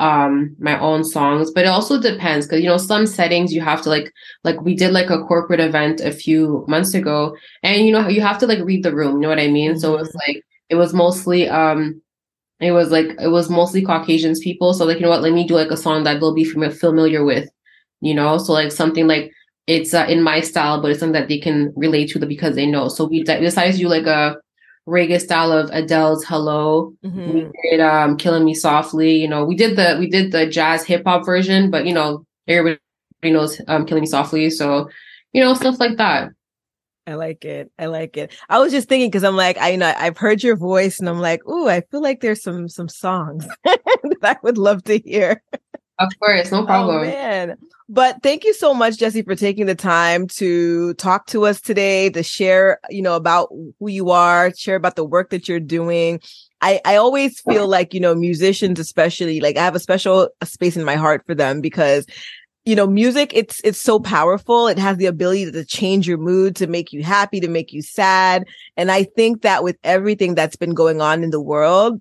[0.00, 3.80] um my own songs but it also depends because you know some settings you have
[3.80, 4.12] to like
[4.42, 8.20] like we did like a corporate event a few months ago and you know you
[8.20, 9.78] have to like read the room you know what i mean mm-hmm.
[9.78, 12.00] so it's like it was mostly um
[12.60, 15.46] it was like it was mostly caucasians people so like you know what let me
[15.46, 17.48] do like a song that they'll be familiar with
[18.00, 19.30] you know so like something like
[19.66, 22.66] it's uh, in my style but it's something that they can relate to because they
[22.66, 24.36] know so we decided to do like a
[24.86, 26.94] reggae style of Adele's Hello.
[27.04, 27.32] Mm-hmm.
[27.32, 29.14] We did um Killing Me Softly.
[29.16, 32.24] You know, we did the we did the jazz hip hop version, but you know,
[32.48, 32.80] everybody
[33.22, 34.50] knows um Killing Me Softly.
[34.50, 34.88] So,
[35.32, 36.30] you know, stuff like that.
[37.06, 37.70] I like it.
[37.78, 38.32] I like it.
[38.48, 41.08] I was just thinking because I'm like, I you know I've heard your voice and
[41.08, 43.80] I'm like, ooh, I feel like there's some some songs that
[44.22, 45.42] I would love to hear.
[45.98, 46.96] Of course, no oh, problem.
[46.96, 47.56] Oh, man.
[47.88, 52.08] But thank you so much, Jessie, for taking the time to talk to us today,
[52.10, 56.20] to share, you know, about who you are, share about the work that you're doing.
[56.62, 60.78] I, I always feel like, you know, musicians, especially like I have a special space
[60.78, 62.06] in my heart for them because
[62.64, 66.56] you know music it's it's so powerful it has the ability to change your mood
[66.56, 68.44] to make you happy to make you sad
[68.76, 72.00] and i think that with everything that's been going on in the world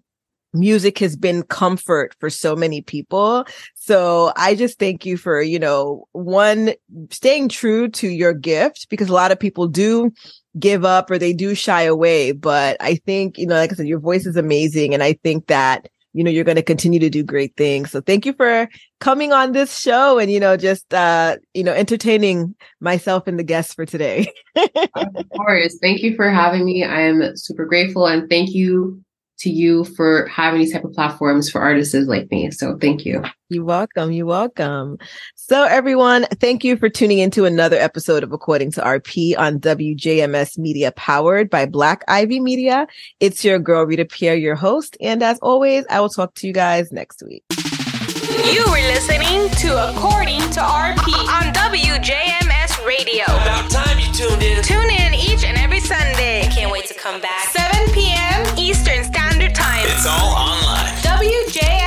[0.53, 3.45] music has been comfort for so many people.
[3.74, 6.74] So I just thank you for, you know, one,
[7.09, 10.11] staying true to your gift because a lot of people do
[10.59, 12.32] give up or they do shy away.
[12.32, 14.93] But I think, you know, like I said, your voice is amazing.
[14.93, 17.91] And I think that, you know, you're going to continue to do great things.
[17.91, 21.74] So thank you for coming on this show and, you know, just, uh, you know,
[21.74, 24.32] entertaining myself and the guests for today.
[24.55, 25.78] of course.
[25.82, 26.84] Thank you for having me.
[26.84, 29.03] I am super grateful and thank you
[29.43, 32.49] to you for having these type of platforms for artists like me.
[32.51, 33.23] So thank you.
[33.49, 34.11] You're welcome.
[34.11, 34.97] You're welcome.
[35.35, 40.57] So everyone, thank you for tuning into another episode of According to RP on WJMS
[40.57, 42.87] Media powered by Black Ivy Media.
[43.19, 44.97] It's your girl Rita Pierre, your host.
[45.01, 47.43] And as always, I will talk to you guys next week.
[47.49, 53.23] You were listening to According to RP on WJMS Radio.
[53.25, 54.63] About time you tuned in.
[54.63, 56.47] Tune in each and every Sunday.
[56.51, 57.49] Can't wait to come back.
[59.95, 60.95] It's all online.
[61.03, 61.82] WJ.